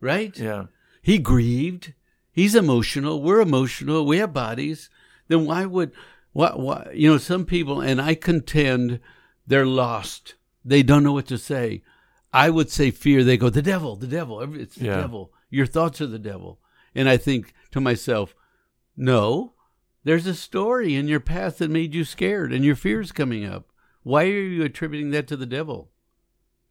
right? 0.00 0.36
yeah. 0.36 0.64
He 1.00 1.18
grieved. 1.18 1.94
He's 2.32 2.54
emotional. 2.56 3.22
We're 3.22 3.40
emotional. 3.40 4.04
We 4.04 4.18
have 4.18 4.32
bodies. 4.32 4.90
Then 5.28 5.46
why 5.46 5.64
would 5.64 5.92
why, 6.32 6.50
why 6.54 6.90
you 6.92 7.08
know 7.08 7.18
some 7.18 7.44
people 7.44 7.80
and 7.80 8.00
I 8.00 8.14
contend 8.14 8.98
they're 9.46 9.66
lost. 9.66 10.34
They 10.64 10.82
don't 10.82 11.04
know 11.04 11.12
what 11.12 11.26
to 11.28 11.38
say. 11.38 11.82
I 12.32 12.50
would 12.50 12.68
say 12.70 12.90
fear. 12.90 13.22
They 13.24 13.36
go 13.36 13.48
the 13.50 13.62
devil, 13.62 13.94
the 13.96 14.06
devil. 14.06 14.40
It's 14.54 14.74
the 14.76 14.86
Yeah. 14.86 14.96
devil. 15.00 15.32
Your 15.50 15.66
thoughts 15.66 16.00
are 16.00 16.06
the 16.06 16.18
devil. 16.18 16.60
And 16.94 17.08
I 17.08 17.16
think 17.16 17.52
to 17.72 17.80
myself, 17.80 18.34
no, 18.96 19.54
there's 20.04 20.26
a 20.26 20.34
story 20.34 20.94
in 20.94 21.08
your 21.08 21.20
past 21.20 21.58
that 21.58 21.70
made 21.70 21.94
you 21.94 22.04
scared, 22.04 22.52
and 22.52 22.64
your 22.64 22.76
fears 22.76 23.12
coming 23.12 23.44
up. 23.44 23.70
Why 24.02 24.24
are 24.24 24.26
you 24.28 24.62
attributing 24.64 25.10
that 25.10 25.26
to 25.28 25.36
the 25.36 25.46
devil? 25.46 25.90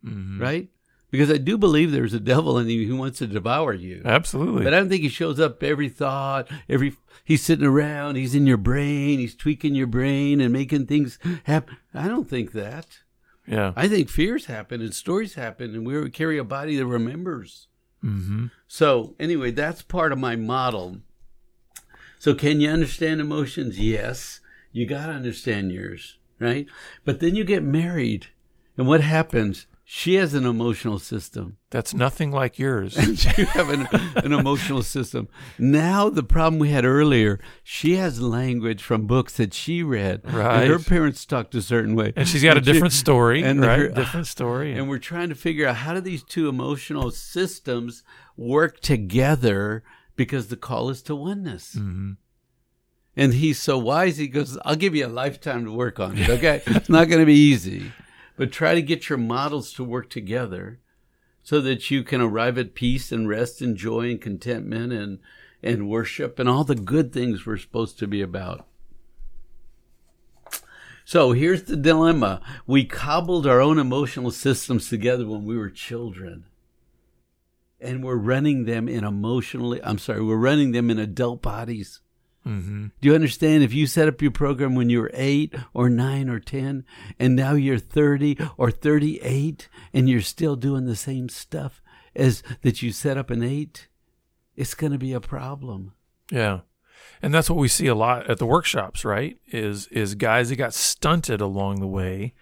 Mhm. 0.06 0.40
Right? 0.40 0.70
Because 1.12 1.32
I 1.32 1.38
do 1.38 1.58
believe 1.58 1.92
there's 1.92 2.14
a 2.14 2.20
devil 2.20 2.58
and 2.60 2.70
he, 2.70 2.86
he 2.86 2.92
wants 2.92 3.18
to 3.18 3.28
devour 3.28 3.74
you. 3.74 4.04
Absolutely. 4.06 4.64
But 4.64 4.74
I 4.76 4.80
don't 4.80 4.90
think 4.90 5.02
he 5.02 5.10
shows 5.10 5.40
up 5.40 5.64
every 5.64 5.90
thought, 5.90 6.48
every 6.70 6.94
he's 7.24 7.42
sitting 7.42 7.66
around, 7.66 8.16
he's 8.16 8.36
in 8.36 8.46
your 8.46 8.58
brain, 8.58 9.18
he's 9.20 9.36
tweaking 9.36 9.74
your 9.74 9.88
brain 9.88 10.40
and 10.40 10.54
making 10.54 10.86
things 10.86 11.18
happen. 11.46 11.78
I 11.96 12.08
don't 12.08 12.30
think 12.30 12.52
that. 12.52 13.00
yeah. 13.48 13.74
I 13.76 13.88
think 13.88 14.08
fears 14.10 14.46
happen 14.46 14.82
and 14.82 14.94
stories 14.94 15.34
happen 15.34 15.74
and 15.74 15.86
we 15.86 16.10
carry 16.12 16.38
a 16.38 16.44
body 16.44 16.76
that 16.78 16.86
remembers. 16.86 17.68
Hmm 18.02 18.48
So 18.68 19.16
anyway, 19.20 19.52
that's 19.52 19.82
part 19.82 20.12
of 20.12 20.20
my 20.20 20.36
model. 20.36 20.98
So 22.18 22.34
can 22.34 22.60
you 22.62 22.70
understand 22.70 23.22
emotions? 23.22 23.80
Yes. 23.80 24.42
You 24.72 24.86
got 24.86 25.08
to 25.08 25.14
understand 25.14 25.72
yours, 25.72 26.18
right? 26.40 26.68
But 27.06 27.20
then 27.20 27.36
you 27.36 27.44
get 27.44 27.64
married 27.64 28.28
and 28.78 28.88
what 28.88 29.02
happens? 29.02 29.66
She 29.92 30.16
has 30.16 30.36
an 30.36 30.46
emotional 30.46 31.00
system. 31.00 31.58
That's 31.72 31.96
nothing 31.96 32.30
like 32.30 32.60
yours. 32.60 32.96
you 33.40 33.46
have 33.48 33.70
an, 33.70 33.88
an 34.18 34.34
emotional 34.34 34.84
system. 34.84 35.28
Now, 35.58 36.12
the 36.12 36.22
problem 36.22 36.60
we 36.60 36.70
had 36.70 36.86
earlier, 36.86 37.40
she 37.64 37.96
has 37.96 38.22
language 38.22 38.84
from 38.84 39.08
books 39.08 39.38
that 39.38 39.52
she 39.52 39.82
read. 39.82 40.22
Right. 40.32 40.62
And 40.62 40.70
her 40.72 40.78
parents 40.78 41.26
talked 41.26 41.56
a 41.56 41.62
certain 41.64 41.96
way. 41.96 42.14
and 42.16 42.28
she's 42.28 42.44
got 42.44 42.56
a 42.56 42.60
she- 42.60 42.72
different 42.72 42.94
story, 42.94 43.42
and 43.42 43.62
right? 43.62 43.80
her- 43.80 43.88
different 43.90 44.28
story. 44.28 44.74
And 44.74 44.88
we're 44.88 45.00
trying 45.00 45.30
to 45.30 45.36
figure 45.36 45.66
out 45.66 45.78
how 45.78 45.96
do 45.96 46.02
these 46.02 46.24
two 46.24 46.48
emotional 46.48 47.10
systems 47.10 48.04
work 48.38 48.82
together 48.82 49.84
because 50.16 50.50
the 50.50 50.56
call 50.56 50.92
is 50.92 51.02
to 51.02 51.16
oneness. 51.16 51.74
Mhm. 51.76 52.18
And 53.18 53.34
he's 53.34 53.60
so 53.60 53.80
wise, 53.80 54.18
he 54.18 54.28
goes, 54.28 54.56
I'll 54.64 54.76
give 54.76 54.94
you 54.94 55.08
a 55.08 55.10
lifetime 55.10 55.66
to 55.66 55.72
work 55.72 56.00
on 56.00 56.16
it, 56.16 56.30
okay? 56.30 56.62
it's 56.68 56.90
not 56.90 57.10
going 57.10 57.22
to 57.22 57.26
be 57.26 57.34
easy. 57.34 57.92
But 58.40 58.54
try 58.54 58.74
to 58.74 58.82
get 58.82 59.10
your 59.10 59.18
models 59.18 59.74
to 59.74 59.84
work 59.84 60.10
together 60.10 60.80
so 61.44 61.60
that 61.60 61.92
you 61.92 62.04
can 62.04 62.22
arrive 62.22 62.58
at 62.58 62.74
peace 62.74 63.12
and 63.12 63.28
rest 63.28 63.60
and 63.60 63.76
joy 63.76 64.12
and 64.12 64.22
contentment 64.22 64.94
and, 64.94 65.20
and 65.62 65.90
worship 65.90 66.40
and 66.40 66.48
all 66.48 66.64
the 66.64 66.74
good 66.74 67.12
things 67.12 67.46
we're 67.46 67.58
supposed 67.58 68.00
to 68.00 68.08
be 68.08 68.22
about. 68.22 68.66
So 71.04 71.34
here's 71.34 71.64
the 71.64 71.76
dilemma. 71.76 72.42
We 72.66 72.86
cobbled 72.86 73.46
our 73.46 73.60
own 73.60 73.78
emotional 73.78 74.32
systems 74.32 74.88
together 74.88 75.28
when 75.28 75.44
we 75.44 75.58
were 75.58 75.70
children. 75.70 76.46
And 77.82 78.06
we're 78.06 78.16
running 78.16 78.64
them 78.64 78.88
in 78.88 79.04
emotionally, 79.04 79.84
I'm 79.84 79.98
sorry, 79.98 80.24
we're 80.24 80.38
running 80.38 80.72
them 80.72 80.90
in 80.90 80.98
adult 80.98 81.42
bodies. 81.42 82.00
Mm-hmm. 82.46 82.88
Do 83.02 83.08
you 83.10 83.14
understand? 83.16 83.64
If 83.64 83.74
you 83.74 83.86
set 83.86 84.08
up 84.08 84.22
your 84.22 84.32
program 84.32 84.74
when 84.76 84.90
you 84.90 85.02
were 85.02 85.12
eight 85.14 85.54
or 85.74 85.90
nine 85.90 86.30
or 86.30 86.40
10, 86.40 86.86
and 87.20 87.36
now 87.36 87.54
you're 87.54 87.78
30 87.78 88.38
or 88.58 88.72
38, 88.72 89.68
and 89.94 90.10
you're 90.10 90.22
still 90.22 90.56
doing 90.56 90.86
the 90.86 90.96
same 90.96 91.30
stuff 91.30 91.82
as 92.16 92.42
that 92.62 92.82
you 92.82 92.92
set 92.92 93.18
up 93.18 93.30
in 93.30 93.44
eight, 93.44 93.88
it's 94.56 94.74
going 94.74 94.92
to 94.94 94.98
be 94.98 95.14
a 95.14 95.20
problem. 95.20 95.94
Yeah. 96.32 96.62
And 97.22 97.34
that's 97.34 97.50
what 97.50 97.60
we 97.60 97.68
see 97.68 97.88
a 97.88 97.96
lot 97.96 98.30
at 98.30 98.38
the 98.40 98.46
workshops, 98.46 99.04
right? 99.04 99.38
Is 99.48 99.88
is 99.88 100.16
guys 100.16 100.50
that 100.50 100.56
got 100.56 100.74
stunted 100.74 101.42
along 101.42 101.80
the 101.82 101.88
way 101.88 102.34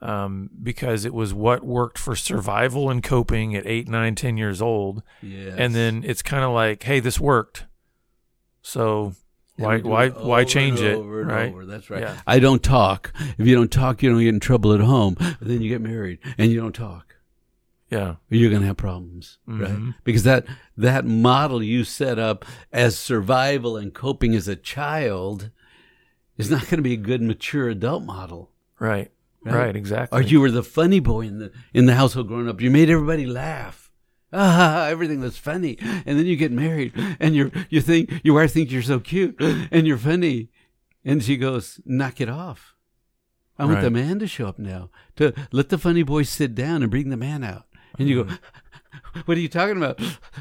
um, 0.00 0.50
because 0.62 1.04
it 1.04 1.12
was 1.14 1.34
what 1.34 1.64
worked 1.64 1.98
for 1.98 2.14
survival 2.16 2.88
and 2.90 3.02
coping 3.02 3.54
at 3.54 3.66
eight, 3.66 3.88
nine, 3.88 4.14
ten 4.14 4.36
years 4.36 4.62
old, 4.62 5.02
Yes. 5.22 5.54
and 5.58 5.74
then 5.74 6.04
it's 6.06 6.22
kind 6.22 6.44
of 6.44 6.52
like, 6.52 6.82
hey, 6.84 7.00
this 7.00 7.18
worked, 7.20 7.66
so 8.62 9.14
why 9.56 9.78
why 9.80 10.04
it 10.06 10.16
why 10.16 10.44
change 10.44 10.80
it, 10.80 10.94
over 10.94 11.24
right? 11.24 11.50
over. 11.52 11.66
That's 11.66 11.90
right. 11.90 12.02
Yeah. 12.02 12.20
I 12.26 12.38
don't 12.38 12.62
talk. 12.62 13.12
If 13.38 13.46
you 13.46 13.54
don't 13.54 13.70
talk, 13.70 14.02
you 14.02 14.10
don't 14.10 14.18
get 14.20 14.28
in 14.28 14.40
trouble 14.40 14.72
at 14.72 14.80
home. 14.80 15.16
Then 15.40 15.60
you 15.62 15.68
get 15.68 15.80
married 15.80 16.18
and 16.38 16.50
you 16.50 16.60
don't 16.60 16.74
talk. 16.74 17.16
Yeah, 17.90 18.14
You're 18.30 18.48
going 18.48 18.62
to 18.62 18.68
have 18.68 18.78
problems, 18.78 19.36
Mhm. 19.46 19.60
right? 19.60 19.94
Because 20.02 20.22
that 20.22 20.46
that 20.78 21.04
model 21.04 21.62
you 21.62 21.84
set 21.84 22.18
up 22.18 22.46
as 22.72 22.98
survival 22.98 23.76
and 23.76 23.92
coping 23.92 24.34
as 24.34 24.48
a 24.48 24.56
child 24.56 25.50
is 26.38 26.50
not 26.50 26.62
going 26.62 26.78
to 26.78 26.82
be 26.82 26.94
a 26.94 26.96
good 26.96 27.20
mature 27.20 27.68
adult 27.68 28.02
model. 28.04 28.50
right, 28.78 29.10
Right. 29.44 29.54
right, 29.54 29.76
exactly. 29.76 30.18
Or 30.18 30.22
you 30.22 30.40
were 30.40 30.50
the 30.50 30.62
funny 30.62 31.00
boy 31.00 31.22
in 31.26 31.38
the 31.38 31.52
in 31.74 31.84
the 31.86 31.94
household 31.94 32.28
growing 32.28 32.48
up. 32.48 32.62
You 32.62 32.70
made 32.70 32.88
everybody 32.88 33.26
laugh. 33.26 33.81
Ah, 34.32 34.86
everything 34.88 35.20
was 35.20 35.36
funny. 35.36 35.78
And 35.80 36.18
then 36.18 36.26
you 36.26 36.36
get 36.36 36.52
married 36.52 36.92
and 37.20 37.34
you're 37.34 37.50
you 37.68 37.80
think 37.80 38.10
your 38.22 38.34
wife 38.36 38.52
thinks 38.52 38.72
you're 38.72 38.82
so 38.82 39.00
cute 39.00 39.36
and 39.40 39.86
you're 39.86 39.98
funny. 39.98 40.48
And 41.04 41.22
she 41.22 41.36
goes, 41.36 41.80
knock 41.84 42.20
it 42.20 42.28
off. 42.28 42.74
I 43.58 43.64
want 43.66 43.80
the 43.82 43.90
man 43.90 44.18
to 44.20 44.26
show 44.26 44.46
up 44.46 44.58
now. 44.58 44.90
To 45.16 45.34
let 45.52 45.68
the 45.68 45.78
funny 45.78 46.02
boy 46.02 46.22
sit 46.22 46.54
down 46.54 46.82
and 46.82 46.90
bring 46.90 47.10
the 47.10 47.16
man 47.16 47.44
out. 47.44 47.66
And 47.98 48.08
you 48.08 48.24
go, 48.24 48.34
What 49.26 49.36
are 49.36 49.40
you 49.40 49.48
talking 49.48 49.76
about? 49.76 50.00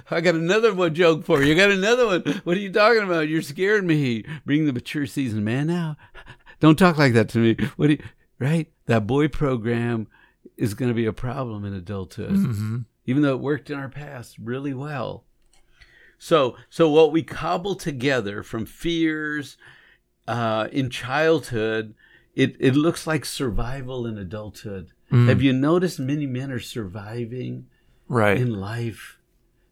I 0.10 0.22
got 0.22 0.36
another 0.36 0.74
one 0.74 0.94
joke 0.94 1.26
for 1.26 1.42
you. 1.42 1.54
I 1.54 1.58
got 1.58 1.72
another 1.72 2.06
one. 2.06 2.42
What 2.44 2.58
are 2.58 2.62
you 2.62 2.72
talking 2.72 3.04
about? 3.04 3.28
You're 3.28 3.42
scaring 3.42 3.88
me. 3.88 4.24
Bring 4.46 4.66
the 4.66 4.74
mature 4.74 5.06
seasoned 5.06 5.46
man 5.46 5.70
out. 5.70 5.98
Don't 6.60 6.78
talk 6.78 6.98
like 6.98 7.14
that 7.14 7.30
to 7.30 7.40
me. 7.40 7.58
What 7.76 7.88
do 7.88 7.94
you, 7.94 8.04
right? 8.40 8.72
That 8.86 9.08
boy 9.08 9.28
program 9.28 10.08
is 10.58 10.74
going 10.74 10.90
to 10.90 10.96
be 10.96 11.06
a 11.06 11.14
problem 11.14 11.66
in 11.66 11.74
adulthood, 11.74 12.32
hmm 12.32 12.78
even 13.06 13.22
though 13.22 13.34
it 13.34 13.40
worked 13.42 13.70
in 13.70 13.78
our 13.78 13.90
past 13.90 14.38
really 14.38 14.74
well. 14.74 15.24
So, 16.20 16.56
so 16.70 16.90
what 16.90 17.12
we 17.12 17.24
cobble 17.24 17.76
together 17.76 18.44
from 18.44 18.66
fears 18.66 19.58
uh, 20.28 20.68
in 20.72 20.90
childhood, 20.90 21.96
it, 22.36 22.56
it 22.60 22.76
looks 22.76 23.08
like 23.08 23.26
survival 23.26 24.06
in 24.06 24.18
adulthood. 24.18 24.92
Mm. 25.12 25.28
Have 25.28 25.42
you 25.42 25.52
noticed 25.52 26.00
many 26.00 26.28
men 26.28 26.52
are 26.52 26.60
surviving 26.60 27.68
Right. 28.08 28.38
in 28.38 28.54
life? 28.54 29.18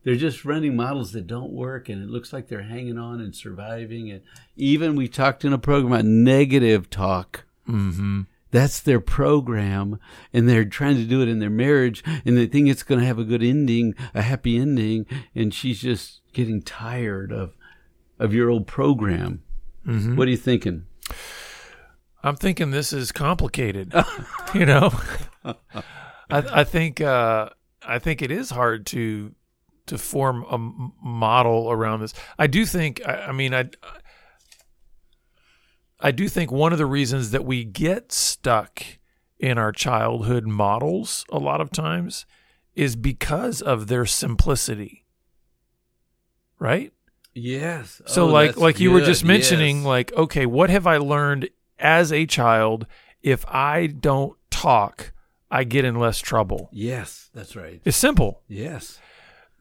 They're 0.04 0.16
just 0.16 0.44
running 0.46 0.76
models 0.76 1.12
that 1.12 1.28
don't 1.28 1.52
work, 1.52 1.88
and 1.90 2.02
it 2.02 2.10
looks 2.10 2.32
like 2.34 2.48
they're 2.48 2.64
hanging 2.64 2.98
on 2.98 3.20
and 3.20 3.36
surviving. 3.36 4.10
And 4.10 4.22
even 4.56 4.96
we 4.96 5.08
talked 5.08 5.44
in 5.46 5.54
a 5.54 5.58
program 5.60 5.92
about 5.94 6.06
negative 6.06 6.90
talk. 6.90 7.44
hmm 7.66 8.22
That's 8.52 8.80
their 8.80 9.00
program, 9.00 10.00
and 10.34 10.50
they're 10.50 10.66
trying 10.66 10.96
to 10.96 11.04
do 11.06 11.22
it 11.22 11.28
in 11.28 11.40
their 11.40 11.50
marriage, 11.52 12.04
and 12.26 12.36
they 12.38 12.48
think 12.48 12.68
it's 12.68 12.84
going 12.84 13.00
to 13.00 13.06
have 13.06 13.20
a 13.20 13.24
good 13.24 13.44
ending, 13.44 13.94
a 14.16 14.22
happy 14.24 14.58
ending, 14.58 15.06
and 15.36 15.54
she's 15.54 15.80
just 15.82 16.22
getting 16.34 16.62
tired 16.62 17.32
of 17.32 17.56
of 18.18 18.34
your 18.34 18.50
old 18.50 18.68
program. 18.68 19.44
hmm 19.86 20.16
What 20.16 20.28
are 20.28 20.32
you 20.32 20.38
thinking? 20.38 20.86
I'm 22.24 22.36
thinking 22.36 22.72
this 22.72 22.92
is 22.92 23.12
complicated. 23.12 23.94
you 24.54 24.66
know, 24.66 24.92
I, 25.46 25.54
I 26.30 26.64
think 26.64 27.02
uh, 27.02 27.50
I 27.82 28.00
think 28.00 28.22
it 28.22 28.32
is 28.32 28.50
hard 28.50 28.86
to 28.88 29.34
to 29.88 29.98
form 29.98 30.44
a 30.50 30.58
model 30.58 31.72
around 31.72 32.02
this. 32.02 32.14
I 32.38 32.48
do 32.48 32.66
think. 32.66 33.02
I, 33.08 33.28
I 33.28 33.32
mean, 33.32 33.54
I 33.54 33.70
I 36.00 36.12
do 36.12 36.28
think 36.30 36.52
one 36.52 36.72
of 36.72 36.78
the 36.78 36.86
reasons 36.86 37.32
that 37.32 37.44
we 37.46 37.64
get 37.66 38.12
stuck 38.12 38.84
in 39.38 39.58
our 39.58 39.72
childhood 39.72 40.46
models 40.48 41.26
a 41.30 41.38
lot 41.40 41.62
of 41.62 41.72
times 41.72 42.26
is 42.76 42.96
because 42.96 43.62
of 43.62 43.88
their 43.88 44.06
simplicity. 44.06 45.06
Right? 46.58 46.94
Yes. 47.34 48.02
So 48.06 48.24
Oh, 48.24 48.32
like 48.32 48.58
like 48.58 48.80
you 48.80 48.92
were 48.92 49.02
just 49.02 49.24
mentioning 49.24 49.78
Yes. 49.78 49.86
like 49.86 50.14
okay, 50.14 50.46
what 50.46 50.70
have 50.70 50.88
I 50.88 50.98
learned 50.98 51.50
as 51.78 52.12
a 52.12 52.26
child 52.26 52.86
if 53.22 53.46
I 53.48 53.88
don't 53.88 54.38
talk, 54.50 55.12
I 55.52 55.64
get 55.64 55.86
in 55.86 55.96
less 55.96 56.20
trouble. 56.20 56.70
Yes, 56.72 57.30
that's 57.34 57.56
right. 57.56 57.82
It's 57.86 57.98
simple. 57.98 58.42
Yes. 58.48 59.00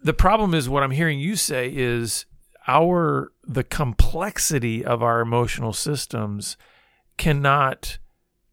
The 0.03 0.13
problem 0.15 0.55
is 0.55 0.69
what 0.69 0.83
I'm 0.83 0.91
hearing 0.93 1.19
you 1.19 1.35
say 1.37 1.73
is 1.75 2.25
our 2.69 3.33
the 3.45 3.65
complexity 3.65 4.85
of 4.85 5.03
our 5.03 5.21
emotional 5.21 5.73
systems 5.73 6.57
cannot 7.17 7.99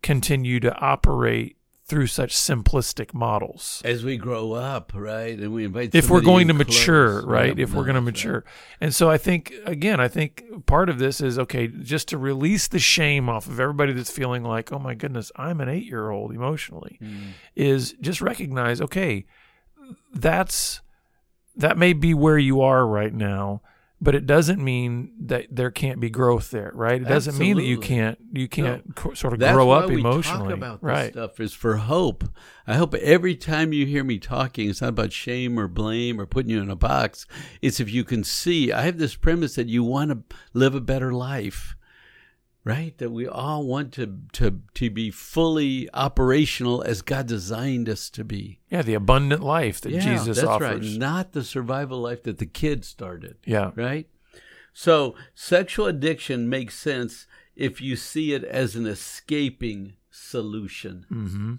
continue 0.01 0.59
to 0.61 0.73
operate 0.79 1.57
through 1.87 2.07
such 2.07 2.33
simplistic 2.35 3.13
models. 3.13 3.79
As 3.85 4.03
we 4.03 4.17
grow 4.17 4.53
up, 4.53 4.91
right, 4.95 5.37
and 5.37 5.53
we 5.53 5.65
invite 5.65 5.93
if 5.93 6.09
we're 6.09 6.21
going 6.21 6.47
to 6.47 6.51
in 6.53 6.57
mature, 6.57 7.23
right? 7.23 7.57
If 7.59 7.73
we're 7.75 7.83
going 7.83 7.93
to 7.93 8.01
that's 8.01 8.25
right. 8.25 8.31
mature. 8.31 8.45
And 8.81 8.95
so 8.95 9.11
I 9.11 9.19
think, 9.19 9.53
again, 9.65 9.99
I 9.99 10.07
think 10.07 10.65
part 10.65 10.89
of 10.89 10.97
this 10.97 11.21
is 11.21 11.37
okay, 11.37 11.67
just 11.67 12.07
to 12.07 12.17
release 12.17 12.67
the 12.67 12.79
shame 12.79 13.29
off 13.29 13.45
of 13.45 13.59
everybody 13.59 13.93
that's 13.93 14.09
feeling 14.09 14.43
like, 14.43 14.71
oh 14.71 14.79
my 14.79 14.95
goodness, 14.95 15.31
I'm 15.35 15.61
an 15.61 15.69
eight 15.69 15.85
year 15.85 16.09
old 16.09 16.31
emotionally, 16.33 16.97
Mm. 17.03 17.33
is 17.55 17.93
just 18.01 18.19
recognize, 18.19 18.81
okay, 18.81 19.25
that's, 20.11 20.81
that 21.55 21.77
may 21.77 21.93
be 21.93 22.15
where 22.15 22.39
you 22.39 22.61
are 22.61 22.87
right 22.87 23.13
now. 23.13 23.61
But 24.01 24.13
it 24.13 24.25
doesn't 24.25 24.61
mean 24.61 25.13
that 25.21 25.47
there 25.49 25.71
can't 25.71 26.01
be 26.01 26.09
growth 26.09 26.51
there, 26.51 26.71
right? 26.75 27.01
It 27.01 27.07
doesn't 27.07 27.37
mean 27.37 27.55
that 27.57 27.63
you 27.63 27.77
can't 27.79 28.17
you 28.33 28.47
can't 28.49 28.93
co- 28.93 29.13
sort 29.13 29.33
of 29.33 29.39
That's 29.39 29.53
grow 29.53 29.71
up 29.71 29.89
emotionally, 29.89 30.49
talk 30.49 30.53
about 30.53 30.81
this 30.81 30.87
right? 30.87 31.11
stuff 31.13 31.39
is 31.39 31.53
for 31.53 31.77
hope. 31.77 32.25
I 32.67 32.75
hope 32.75 32.93
every 32.95 33.35
time 33.35 33.71
you 33.71 33.85
hear 33.85 34.03
me 34.03 34.19
talking, 34.19 34.69
it's 34.69 34.81
not 34.81 34.89
about 34.89 35.13
shame 35.13 35.57
or 35.57 35.69
blame 35.69 36.19
or 36.19 36.25
putting 36.25 36.51
you 36.51 36.61
in 36.61 36.69
a 36.69 36.75
box. 36.75 37.25
It's 37.61 37.79
if 37.79 37.89
you 37.89 38.03
can 38.03 38.23
see. 38.25 38.71
I 38.71 38.81
have 38.81 38.97
this 38.97 39.15
premise 39.15 39.55
that 39.55 39.67
you 39.67 39.83
want 39.83 40.11
to 40.11 40.35
live 40.53 40.75
a 40.75 40.81
better 40.81 41.13
life, 41.13 41.75
right? 42.65 42.97
That 42.97 43.11
we 43.11 43.25
all 43.27 43.65
want 43.65 43.93
to 43.93 44.19
to 44.33 44.59
to 44.73 44.89
be 44.89 45.11
fully 45.11 45.87
operational 45.93 46.81
as 46.81 47.01
God 47.01 47.27
designed 47.27 47.87
us 47.87 48.09
to 48.09 48.25
be. 48.25 48.59
Yeah, 48.69 48.81
the 48.81 48.95
abundant 48.95 49.41
life 49.41 49.79
that 49.81 49.91
Yeah, 49.93 50.01
Jesus 50.01 50.35
that's 50.37 50.47
offers. 50.47 50.89
right. 50.91 50.99
Not 50.99 51.31
the 51.31 51.43
survival 51.43 52.01
life 52.01 52.23
that 52.23 52.39
the 52.39 52.45
kids 52.45 52.87
started 52.89 53.37
Yeah, 53.45 53.71
right? 53.75 54.09
So 54.73 55.15
sexual 55.33 55.85
addiction 55.85 56.49
makes 56.49 56.77
sense 56.77 57.27
if 57.55 57.79
you 57.79 57.95
see 57.95 58.33
it 58.33 58.43
as 58.43 58.75
an 58.75 58.85
escaping 58.85 59.93
solution, 60.09 61.05
hmm 61.07 61.53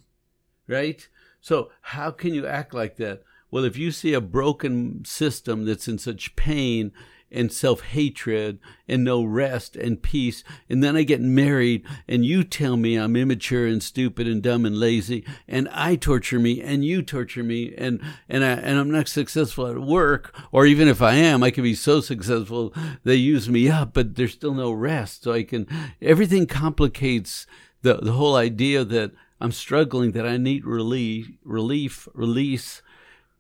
right? 0.67 1.09
So 1.41 1.71
how 1.81 2.11
can 2.11 2.35
you 2.35 2.45
act 2.47 2.75
like 2.75 2.97
that? 2.97 3.23
Well, 3.51 3.65
if 3.65 3.77
you 3.79 3.93
see 3.93 4.13
a 4.13 4.21
broken 4.21 5.05
system 5.05 5.65
that's 5.65 5.87
in 5.89 5.97
such 5.99 6.35
pain 6.35 6.91
and 7.31 7.53
self 7.53 7.83
hatred 7.83 8.59
and 8.89 9.05
no 9.05 9.25
rest 9.25 9.77
and 9.77 10.03
peace, 10.03 10.45
and 10.69 10.83
then 10.83 10.97
I 10.97 11.03
get 11.03 11.21
married 11.21 11.85
and 12.07 12.25
you 12.25 12.45
tell 12.45 12.77
me 12.77 12.97
I'm 12.97 13.17
immature 13.17 13.67
and 13.67 13.83
stupid 13.83 14.27
and 14.29 14.43
dumb 14.43 14.65
and 14.65 14.79
lazy, 14.79 15.25
and 15.49 15.69
I 15.73 15.97
torture 15.97 16.39
me 16.39 16.63
and 16.63 16.85
you 16.85 17.03
torture 17.03 17.43
me, 17.43 17.75
and 17.77 18.01
and 18.29 18.45
I 18.45 18.53
and 18.53 18.79
I'm 18.79 18.91
not 18.91 19.09
successful 19.09 19.67
at 19.67 19.79
work, 19.79 20.35
or 20.53 20.67
even 20.67 20.89
if 20.89 21.03
I 21.03 21.15
am, 21.15 21.43
I 21.43 21.51
can 21.51 21.65
be 21.65 21.75
so 21.75 22.01
successful 22.01 22.73
they 23.05 23.17
use 23.17 23.49
me 23.49 23.69
up, 23.69 23.93
but 23.93 24.15
there's 24.15 24.33
still 24.33 24.55
no 24.55 24.73
rest. 24.73 25.25
So 25.25 25.33
I 25.33 25.43
can 25.43 25.67
everything 26.01 26.47
complicates 26.47 27.47
the 27.83 27.95
the 27.95 28.13
whole 28.13 28.37
idea 28.37 28.85
that 28.85 29.13
I'm 29.41 29.53
struggling, 29.53 30.13
that 30.13 30.27
I 30.27 30.37
need 30.39 30.65
relief, 30.65 31.29
relief, 31.45 32.09
release, 32.15 32.83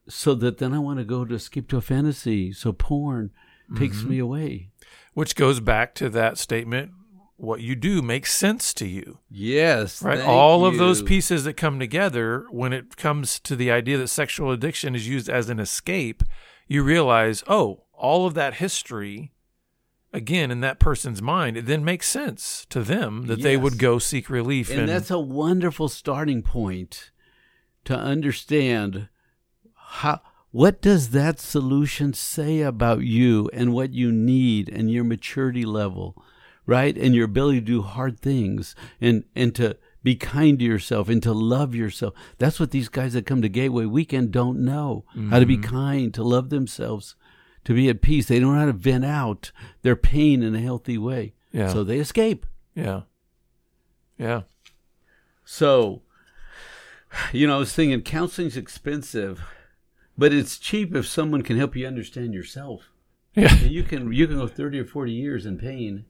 so 0.09 0.35
that 0.35 0.59
then 0.59 0.73
I 0.73 0.79
want 0.79 0.99
to 0.99 1.05
go 1.05 1.25
to 1.25 1.35
escape 1.35 1.69
to 1.69 1.79
a 1.79 1.81
fantasy. 1.81 2.53
So 2.53 2.73
porn 2.73 3.31
takes 3.77 3.99
Mm-hmm. 3.99 4.09
me 4.11 4.19
away. 4.19 4.69
which 5.15 5.35
goes 5.35 5.61
back 5.61 5.95
to 5.97 6.09
that 6.11 6.39
statement 6.39 6.91
what 7.39 7.61
you 7.61 7.75
do 7.77 8.01
makes 8.01 8.35
sense 8.35 8.73
to 8.75 8.87
you 8.87 9.19
Yes, 9.29 10.01
right 10.03 10.19
thank 10.19 10.29
all 10.29 10.65
of 10.65 10.79
those 10.79 11.03
pieces 11.03 11.45
that 11.45 11.55
come 11.55 11.79
together 11.79 12.47
when 12.51 12.73
it 12.73 12.97
comes 12.97 13.39
to 13.41 13.55
the 13.57 13.71
idea 13.71 13.99
that 13.99 14.09
sexual 14.09 14.51
addiction 14.51 14.95
is 14.95 15.07
used 15.09 15.29
as 15.29 15.49
an 15.51 15.59
escape 15.61 16.23
you 16.67 16.83
realize 16.83 17.45
oh 17.47 17.83
all 17.93 18.27
of 18.27 18.33
that 18.35 18.55
history 18.55 19.33
again 20.15 20.51
in 20.51 20.61
that 20.61 20.79
person's 20.79 21.21
mind 21.21 21.57
it 21.59 21.67
then 21.67 21.85
makes 21.85 22.09
sense 22.09 22.67
to 22.71 22.81
them 22.83 23.27
that 23.27 23.43
they 23.43 23.57
would 23.57 23.79
go 23.79 23.99
seek 23.99 24.31
relief 24.31 24.71
and 24.71 24.81
in 24.81 24.87
that's 24.87 25.11
a 25.11 25.19
wonderful 25.19 25.89
starting 25.89 26.41
point 26.43 27.11
to 27.85 27.95
understand 27.95 29.09
how 29.75 30.21
what 30.57 30.81
does 30.81 31.11
that 31.11 31.39
solution 31.39 32.15
say 32.15 32.63
about 32.63 33.03
you 33.03 33.51
and 33.53 33.75
what 33.75 33.93
you 33.93 34.11
need 34.11 34.71
and 34.71 34.91
your 34.91 35.05
maturity 35.05 35.67
level, 35.67 36.17
right? 36.65 36.97
And 36.97 37.15
your 37.15 37.27
ability 37.27 37.61
to 37.61 37.67
do 37.67 37.83
hard 37.83 38.19
things 38.19 38.75
and, 38.99 39.25
and 39.35 39.55
to 39.57 39.77
be 40.03 40.17
kind 40.17 40.59
to 40.59 40.65
yourself 40.65 41.11
and 41.11 41.23
to 41.23 41.35
love 41.35 41.75
yourself. 41.75 42.15
That's 42.39 42.59
what 42.59 42.71
these 42.71 42.89
guys 42.89 43.13
that 43.13 43.27
come 43.27 43.43
to 43.43 43.51
Gateway 43.51 43.85
Weekend 43.85 44.31
don't 44.31 44.65
know 44.65 45.05
mm-hmm. 45.11 45.29
how 45.29 45.41
to 45.41 45.45
be 45.45 45.59
kind, 45.59 46.15
to 46.15 46.23
love 46.23 46.49
themselves, 46.49 47.17
to 47.65 47.75
be 47.75 47.91
at 47.91 48.01
peace. 48.01 48.25
They 48.25 48.41
don't 48.41 48.55
know 48.55 48.61
how 48.61 48.65
to 48.65 48.73
vent 48.73 49.05
out 49.05 49.53
their 49.83 49.95
pain 49.95 50.43
in 50.43 50.55
a 50.55 50.61
healthy 50.61 50.97
way. 50.97 51.35
Yeah. 51.53 51.71
So 51.71 51.85
they 51.85 51.99
escape. 51.99 52.47
Yeah. 52.75 53.03
Yeah. 54.17 54.43
So, 55.45 56.01
you 57.31 57.47
know, 57.47 57.57
I 57.57 57.59
was 57.59 57.75
thinking 57.75 58.01
counseling's 58.01 58.57
expensive, 58.57 59.43
but 60.19 60.33
it's 60.33 60.59
cheap 60.59 60.95
if 60.95 61.07
someone 61.07 61.43
can 61.43 61.57
help 61.57 61.77
you 61.77 61.87
understand 61.87 62.35
yourself. 62.35 62.91
Yeah. 63.35 63.55
And 63.55 63.71
you 63.71 63.83
can 63.83 64.13
you 64.13 64.27
can 64.27 64.39
go 64.39 64.47
30 64.47 64.81
or 64.81 64.85
40 64.85 65.13
years 65.13 65.45
in 65.45 65.59
pain 65.59 66.07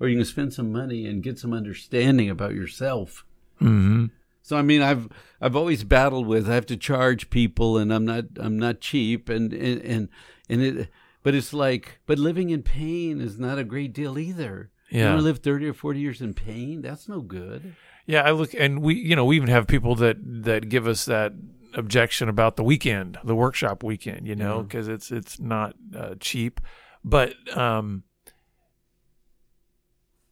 or 0.00 0.08
you 0.08 0.16
can 0.16 0.24
spend 0.24 0.52
some 0.52 0.72
money 0.72 1.06
and 1.06 1.22
get 1.22 1.38
some 1.38 1.52
understanding 1.52 2.30
about 2.30 2.54
yourself. 2.54 3.24
Mm-hmm. 3.60 4.06
So 4.42 4.56
I 4.56 4.62
mean, 4.62 4.82
I've 4.82 5.08
I've 5.40 5.56
always 5.56 5.84
battled 5.84 6.26
with 6.26 6.48
I 6.48 6.54
have 6.54 6.66
to 6.66 6.76
charge 6.76 7.30
people, 7.30 7.76
and 7.76 7.92
I'm 7.92 8.04
not 8.04 8.24
I'm 8.38 8.58
not 8.58 8.80
cheap, 8.80 9.28
and 9.28 9.52
and 9.52 9.82
and, 9.82 10.08
and 10.48 10.62
it. 10.62 10.88
But 11.22 11.34
it's 11.34 11.52
like, 11.52 11.98
but 12.06 12.18
living 12.18 12.50
in 12.50 12.62
pain 12.62 13.20
is 13.20 13.38
not 13.38 13.58
a 13.58 13.64
great 13.64 13.92
deal 13.92 14.18
either. 14.18 14.70
Yeah. 14.88 14.98
You 14.98 15.08
want 15.08 15.18
to 15.18 15.24
live 15.24 15.38
thirty 15.40 15.66
or 15.66 15.74
forty 15.74 16.00
years 16.00 16.22
in 16.22 16.32
pain? 16.32 16.80
That's 16.80 17.08
no 17.08 17.20
good. 17.20 17.74
Yeah, 18.06 18.22
I 18.22 18.30
look, 18.30 18.54
and 18.54 18.80
we, 18.80 18.94
you 18.94 19.14
know, 19.14 19.26
we 19.26 19.36
even 19.36 19.50
have 19.50 19.66
people 19.66 19.94
that 19.96 20.16
that 20.44 20.70
give 20.70 20.86
us 20.86 21.04
that 21.04 21.34
objection 21.78 22.28
about 22.28 22.56
the 22.56 22.64
weekend, 22.64 23.18
the 23.24 23.34
workshop 23.34 23.82
weekend, 23.82 24.26
you 24.26 24.34
know, 24.34 24.62
because 24.62 24.86
mm-hmm. 24.86 24.94
it's 24.94 25.10
it's 25.10 25.40
not 25.40 25.74
uh, 25.96 26.14
cheap. 26.20 26.60
But 27.04 27.34
um, 27.56 28.02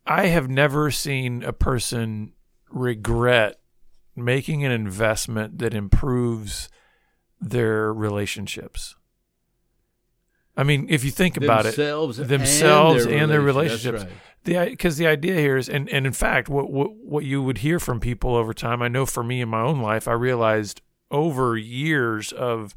I 0.04 0.26
have 0.26 0.48
never 0.48 0.90
seen 0.90 1.42
a 1.42 1.52
person 1.52 2.32
regret 2.70 3.60
making 4.14 4.64
an 4.64 4.72
investment 4.72 5.58
that 5.58 5.74
improves 5.74 6.68
their 7.40 7.92
relationships. 7.92 8.96
I 10.56 10.62
mean, 10.62 10.86
if 10.88 11.04
you 11.04 11.10
think 11.10 11.36
about 11.36 11.64
themselves 11.64 12.18
it, 12.18 12.28
themselves 12.28 13.04
and 13.04 13.12
their, 13.12 13.22
and 13.22 13.30
their 13.30 13.40
relationships. 13.42 14.04
Right. 14.04 14.12
The 14.44 14.70
because 14.70 14.96
the 14.96 15.06
idea 15.06 15.34
here 15.34 15.56
is, 15.56 15.68
and, 15.68 15.88
and 15.90 16.06
in 16.06 16.12
fact, 16.12 16.48
what, 16.48 16.70
what 16.70 16.94
what 16.94 17.24
you 17.24 17.42
would 17.42 17.58
hear 17.58 17.78
from 17.78 18.00
people 18.00 18.34
over 18.34 18.54
time. 18.54 18.80
I 18.80 18.88
know 18.88 19.04
for 19.04 19.22
me 19.22 19.40
in 19.40 19.48
my 19.48 19.60
own 19.60 19.80
life, 19.80 20.08
I 20.08 20.12
realized 20.12 20.80
over 21.10 21.56
years 21.56 22.32
of 22.32 22.74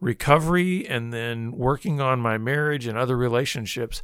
recovery 0.00 0.86
and 0.86 1.12
then 1.12 1.52
working 1.52 2.00
on 2.00 2.20
my 2.20 2.36
marriage 2.36 2.86
and 2.86 2.98
other 2.98 3.16
relationships, 3.16 4.02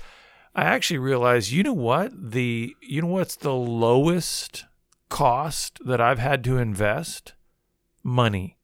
I 0.54 0.64
actually 0.64 0.98
realized, 0.98 1.50
you 1.50 1.62
know 1.62 1.74
what 1.74 2.12
the 2.14 2.74
you 2.80 3.02
know 3.02 3.08
what's 3.08 3.36
the 3.36 3.54
lowest 3.54 4.64
cost 5.08 5.78
that 5.84 6.00
I've 6.00 6.18
had 6.18 6.42
to 6.44 6.58
invest? 6.58 7.34
Money. 8.02 8.56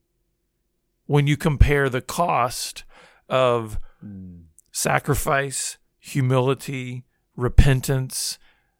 When 1.06 1.26
you 1.26 1.36
compare 1.36 1.88
the 1.88 2.00
cost 2.00 2.84
of 3.28 3.78
sacrifice, 4.72 5.78
humility, 5.98 7.04
repentance, 7.36 8.38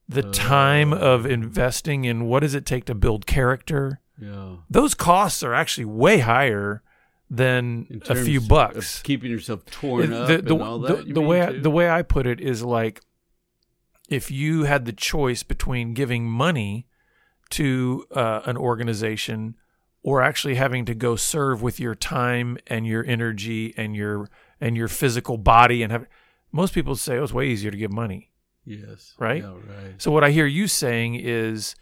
the 0.09 0.27
uh, 0.27 0.33
time 0.33 0.93
of 0.93 1.27
investing 1.27 2.05
in 2.05 2.25
what 2.27 2.41
does 2.41 2.55
it 2.55 2.67
take 2.67 2.85
to 2.87 2.95
build 2.95 3.27
character? 3.27 4.01
Yeah. 4.21 4.57
Those 4.71 4.95
costs 4.95 5.43
are 5.43 5.55
actually 5.55 5.87
way 5.87 6.19
higher 6.19 6.83
than 7.31 8.03
a 8.09 8.15
few 8.15 8.41
bucks. 8.41 9.03
keeping 9.03 9.31
yourself 9.31 9.65
torn 9.67 10.13
up 10.13 10.29
the, 10.29 10.39
the, 10.39 10.55
and 10.55 10.63
all 10.63 10.79
that. 10.81 11.07
The, 11.07 11.15
the 11.15 11.21
way 11.21 11.41
I, 11.41 11.59
the 11.59 11.71
way 11.71 11.91
I 11.91 12.03
put 12.03 12.27
it 12.27 12.41
is 12.41 12.63
like 12.63 13.01
if 14.09 14.31
you 14.31 14.65
had 14.65 14.85
the 14.85 14.93
choice 14.93 15.43
between 15.43 15.95
giving 15.95 16.27
money 16.27 16.87
to 17.51 18.07
uh, 18.13 18.43
an 18.45 18.57
organization 18.57 19.57
or 20.03 20.23
actually 20.23 20.55
having 20.55 20.85
to 20.85 20.95
go 20.95 21.17
serve 21.17 21.63
with 21.63 21.81
your 21.81 21.95
time 21.95 22.59
and 22.67 22.87
your 22.87 23.05
energy 23.05 23.75
and 23.77 23.97
your 23.97 24.29
and 24.61 24.77
your 24.77 24.89
physical 24.89 25.37
body 25.37 25.83
and 25.83 25.91
have 25.91 26.07
most 26.53 26.75
people 26.75 26.95
say 26.95 27.17
oh 27.17 27.25
it's 27.25 27.33
way 27.33 27.47
easier 27.47 27.71
to 27.71 27.77
give 27.77 27.93
money 27.93 28.31
yes 28.65 29.15
right, 29.19 29.43
yeah, 29.43 29.51
right. 29.51 29.95
so 29.99 30.11
what 30.11 30.23
i 30.23 30.31
hear 30.31 30.47
you 30.47 30.67
saying 30.67 31.15
is 31.15 31.75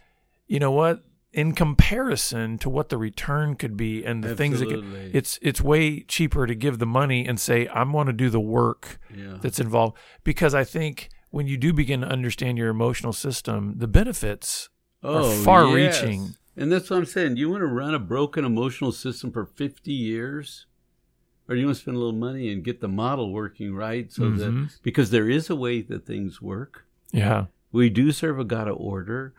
you 0.47 0.59
know 0.59 0.71
what 0.71 1.03
in 1.33 1.53
comparison 1.53 2.59
to 2.59 2.69
what 2.69 2.91
the 2.91 2.99
return 2.99 3.55
could 3.55 3.77
be 3.77 4.05
and 4.05 4.23
the 4.23 4.31
Absolutely. 4.31 4.59
things 4.59 4.61
that 4.61 4.69
could, 4.69 5.15
it's 5.15 5.39
it's 5.41 5.61
way 5.61 6.01
cheaper 6.01 6.47
to 6.47 6.55
give 6.55 6.79
the 6.79 6.87
money 6.87 7.27
and 7.27 7.41
say 7.41 7.69
I'm 7.69 7.93
going 7.93 8.07
to 8.07 8.13
do 8.13 8.29
the 8.29 8.41
work 8.41 8.99
yeah. 9.15 9.39
that's 9.41 9.59
involved 9.59 9.97
because 10.25 10.55
I 10.55 10.65
think 10.65 11.09
when 11.31 11.47
you 11.47 11.57
do 11.57 11.73
begin 11.73 12.03
to 12.03 12.07
understand 12.07 12.59
your 12.59 12.69
emotional 12.69 13.13
system 13.13 13.75
the 13.79 13.89
benefits 13.89 14.69
oh, 15.03 15.33
are 15.33 15.45
far 15.45 15.79
yes. 15.79 16.03
reaching 16.03 16.35
and 16.57 16.71
that's 16.71 16.91
what 16.91 16.99
I'm 16.99 17.07
saying 17.07 17.37
you 17.39 17.51
want 17.51 17.63
to 17.63 17.67
run 17.67 17.95
a 17.95 17.99
broken 17.99 18.45
emotional 18.45 18.93
system 18.93 19.33
for 19.33 19.47
50 19.47 19.91
years 19.91 20.67
or 21.49 21.57
you 21.57 21.65
want 21.65 21.77
to 21.77 21.83
spend 21.83 21.97
a 21.97 22.01
little 22.01 22.13
money 22.13 22.53
and 22.53 22.63
get 22.63 22.81
the 22.81 22.89
model 22.89 23.33
working 23.33 23.75
right 23.75 24.13
so 24.13 24.25
mm-hmm. 24.25 24.37
that 24.37 24.79
because 24.83 25.11
there 25.11 25.31
is 25.31 25.49
a 25.49 25.57
way 25.57 25.81
that 25.81 26.07
things 26.07 26.43
work 26.43 26.85
yeah 27.11 27.47
we 27.73 27.89
do 27.89 28.13
serve 28.13 28.39
a 28.39 28.45
God 28.45 28.69
of 28.69 28.77
order. 28.77 29.35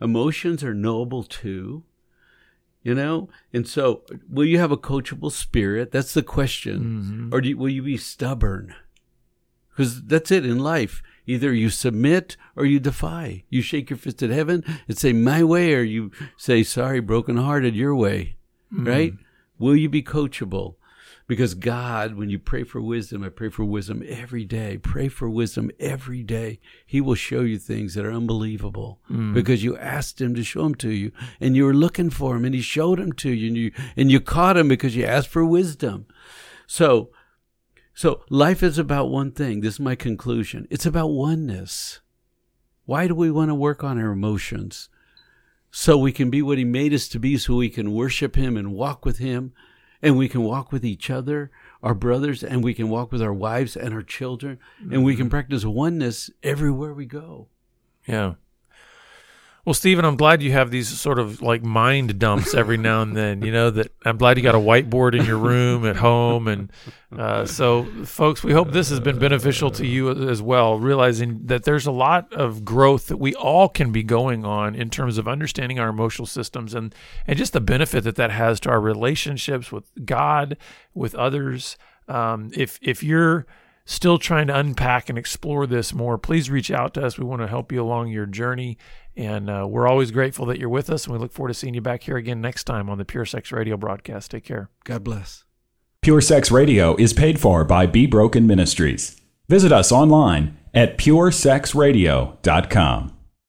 Emotions 0.00 0.62
are 0.62 0.74
knowable 0.74 1.24
too. 1.24 1.84
You 2.82 2.94
know? 2.94 3.28
And 3.52 3.66
so, 3.66 4.02
will 4.28 4.46
you 4.46 4.58
have 4.58 4.72
a 4.72 4.76
coachable 4.76 5.32
spirit? 5.32 5.90
That's 5.90 6.14
the 6.14 6.22
question. 6.22 6.80
Mm-hmm. 6.80 7.34
Or 7.34 7.42
you, 7.42 7.56
will 7.58 7.68
you 7.68 7.82
be 7.82 7.96
stubborn? 7.96 8.74
Because 9.70 10.02
that's 10.02 10.30
it 10.30 10.46
in 10.46 10.58
life. 10.58 11.02
Either 11.26 11.52
you 11.52 11.70
submit 11.70 12.36
or 12.56 12.64
you 12.64 12.80
defy. 12.80 13.44
You 13.50 13.62
shake 13.62 13.90
your 13.90 13.98
fist 13.98 14.22
at 14.22 14.30
heaven 14.30 14.64
and 14.88 14.98
say, 14.98 15.12
My 15.12 15.44
way, 15.44 15.74
or 15.74 15.82
you 15.82 16.10
say, 16.36 16.62
Sorry, 16.62 17.00
brokenhearted, 17.00 17.74
your 17.74 17.94
way. 17.94 18.36
Mm-hmm. 18.72 18.88
Right? 18.88 19.14
Will 19.58 19.76
you 19.76 19.88
be 19.88 20.02
coachable? 20.02 20.76
Because 21.30 21.54
God, 21.54 22.16
when 22.16 22.28
you 22.28 22.40
pray 22.40 22.64
for 22.64 22.80
wisdom, 22.80 23.22
I 23.22 23.28
pray 23.28 23.50
for 23.50 23.64
wisdom 23.64 24.02
every 24.04 24.44
day. 24.44 24.78
Pray 24.78 25.06
for 25.06 25.30
wisdom 25.30 25.70
every 25.78 26.24
day. 26.24 26.58
He 26.84 27.00
will 27.00 27.14
show 27.14 27.42
you 27.42 27.56
things 27.56 27.94
that 27.94 28.04
are 28.04 28.10
unbelievable 28.10 28.98
mm. 29.08 29.32
because 29.32 29.62
you 29.62 29.78
asked 29.78 30.20
Him 30.20 30.34
to 30.34 30.42
show 30.42 30.64
them 30.64 30.74
to 30.74 30.90
you, 30.90 31.12
and 31.40 31.54
you 31.54 31.66
were 31.66 31.72
looking 31.72 32.10
for 32.10 32.34
Him, 32.34 32.44
and 32.44 32.52
He 32.52 32.60
showed 32.60 32.98
them 32.98 33.12
to 33.12 33.30
you, 33.30 33.46
and 33.46 33.56
you 33.56 33.72
and 33.96 34.10
you 34.10 34.20
caught 34.20 34.56
Him 34.56 34.66
because 34.66 34.96
you 34.96 35.04
asked 35.04 35.28
for 35.28 35.44
wisdom. 35.44 36.06
So, 36.66 37.10
so 37.94 38.24
life 38.28 38.64
is 38.64 38.76
about 38.76 39.08
one 39.08 39.30
thing. 39.30 39.60
This 39.60 39.74
is 39.74 39.80
my 39.80 39.94
conclusion. 39.94 40.66
It's 40.68 40.84
about 40.84 41.10
oneness. 41.10 42.00
Why 42.86 43.06
do 43.06 43.14
we 43.14 43.30
want 43.30 43.50
to 43.50 43.54
work 43.54 43.84
on 43.84 44.00
our 44.00 44.10
emotions? 44.10 44.88
So 45.70 45.96
we 45.96 46.10
can 46.10 46.28
be 46.28 46.42
what 46.42 46.58
He 46.58 46.64
made 46.64 46.92
us 46.92 47.06
to 47.06 47.20
be, 47.20 47.38
so 47.38 47.54
we 47.54 47.70
can 47.70 47.94
worship 47.94 48.34
Him 48.34 48.56
and 48.56 48.74
walk 48.74 49.04
with 49.04 49.18
Him 49.18 49.52
and 50.02 50.16
we 50.16 50.28
can 50.28 50.42
walk 50.42 50.72
with 50.72 50.84
each 50.84 51.10
other, 51.10 51.50
our 51.82 51.94
brothers, 51.94 52.42
and 52.42 52.64
we 52.64 52.74
can 52.74 52.88
walk 52.88 53.12
with 53.12 53.22
our 53.22 53.32
wives 53.32 53.76
and 53.76 53.94
our 53.94 54.02
children, 54.02 54.58
mm-hmm. 54.80 54.94
and 54.94 55.04
we 55.04 55.14
can 55.14 55.24
mm-hmm. 55.24 55.30
practice 55.30 55.64
oneness 55.64 56.30
everywhere 56.42 56.94
we 56.94 57.06
go. 57.06 57.48
Yeah. 58.06 58.34
Well, 59.66 59.74
Stephen, 59.74 60.06
I'm 60.06 60.16
glad 60.16 60.42
you 60.42 60.52
have 60.52 60.70
these 60.70 60.88
sort 60.88 61.18
of 61.18 61.42
like 61.42 61.62
mind 61.62 62.18
dumps 62.18 62.54
every 62.54 62.78
now 62.78 63.02
and 63.02 63.14
then. 63.14 63.42
You 63.42 63.52
know 63.52 63.70
that 63.70 63.92
I'm 64.06 64.16
glad 64.16 64.38
you 64.38 64.42
got 64.42 64.54
a 64.54 64.58
whiteboard 64.58 65.18
in 65.18 65.26
your 65.26 65.36
room 65.36 65.84
at 65.84 65.96
home, 65.96 66.48
and 66.48 66.72
uh, 67.16 67.44
so, 67.44 67.84
folks, 68.06 68.42
we 68.42 68.54
hope 68.54 68.72
this 68.72 68.88
has 68.88 69.00
been 69.00 69.18
beneficial 69.18 69.70
to 69.72 69.86
you 69.86 70.10
as 70.30 70.40
well. 70.40 70.78
Realizing 70.78 71.46
that 71.46 71.64
there's 71.64 71.86
a 71.86 71.92
lot 71.92 72.32
of 72.32 72.64
growth 72.64 73.08
that 73.08 73.18
we 73.18 73.34
all 73.34 73.68
can 73.68 73.92
be 73.92 74.02
going 74.02 74.46
on 74.46 74.74
in 74.74 74.88
terms 74.88 75.18
of 75.18 75.28
understanding 75.28 75.78
our 75.78 75.90
emotional 75.90 76.26
systems, 76.26 76.72
and 76.72 76.94
and 77.26 77.36
just 77.36 77.52
the 77.52 77.60
benefit 77.60 78.04
that 78.04 78.16
that 78.16 78.30
has 78.30 78.60
to 78.60 78.70
our 78.70 78.80
relationships 78.80 79.70
with 79.70 79.90
God, 80.06 80.56
with 80.94 81.14
others. 81.14 81.76
Um, 82.08 82.50
if 82.56 82.78
if 82.80 83.02
you're 83.02 83.46
still 83.90 84.18
trying 84.18 84.46
to 84.46 84.56
unpack 84.56 85.08
and 85.08 85.18
explore 85.18 85.66
this 85.66 85.92
more, 85.92 86.16
please 86.16 86.48
reach 86.48 86.70
out 86.70 86.94
to 86.94 87.04
us. 87.04 87.18
We 87.18 87.24
want 87.24 87.42
to 87.42 87.48
help 87.48 87.72
you 87.72 87.82
along 87.82 88.08
your 88.08 88.26
journey. 88.26 88.78
And 89.20 89.50
uh, 89.50 89.66
we're 89.68 89.86
always 89.86 90.10
grateful 90.10 90.46
that 90.46 90.58
you're 90.58 90.70
with 90.70 90.88
us. 90.88 91.04
And 91.04 91.12
we 91.12 91.18
look 91.18 91.30
forward 91.30 91.48
to 91.48 91.54
seeing 91.54 91.74
you 91.74 91.82
back 91.82 92.04
here 92.04 92.16
again 92.16 92.40
next 92.40 92.64
time 92.64 92.88
on 92.88 92.96
the 92.96 93.04
Pure 93.04 93.26
Sex 93.26 93.52
Radio 93.52 93.76
broadcast. 93.76 94.30
Take 94.30 94.44
care. 94.44 94.70
God 94.84 95.04
bless. 95.04 95.44
Pure 96.00 96.22
Sex 96.22 96.50
Radio 96.50 96.96
is 96.96 97.12
paid 97.12 97.38
for 97.38 97.62
by 97.62 97.84
Be 97.84 98.06
Broken 98.06 98.46
Ministries. 98.46 99.20
Visit 99.46 99.72
us 99.72 99.92
online 99.92 100.56
at 100.72 100.96
puresexradio.com. 100.96 103.19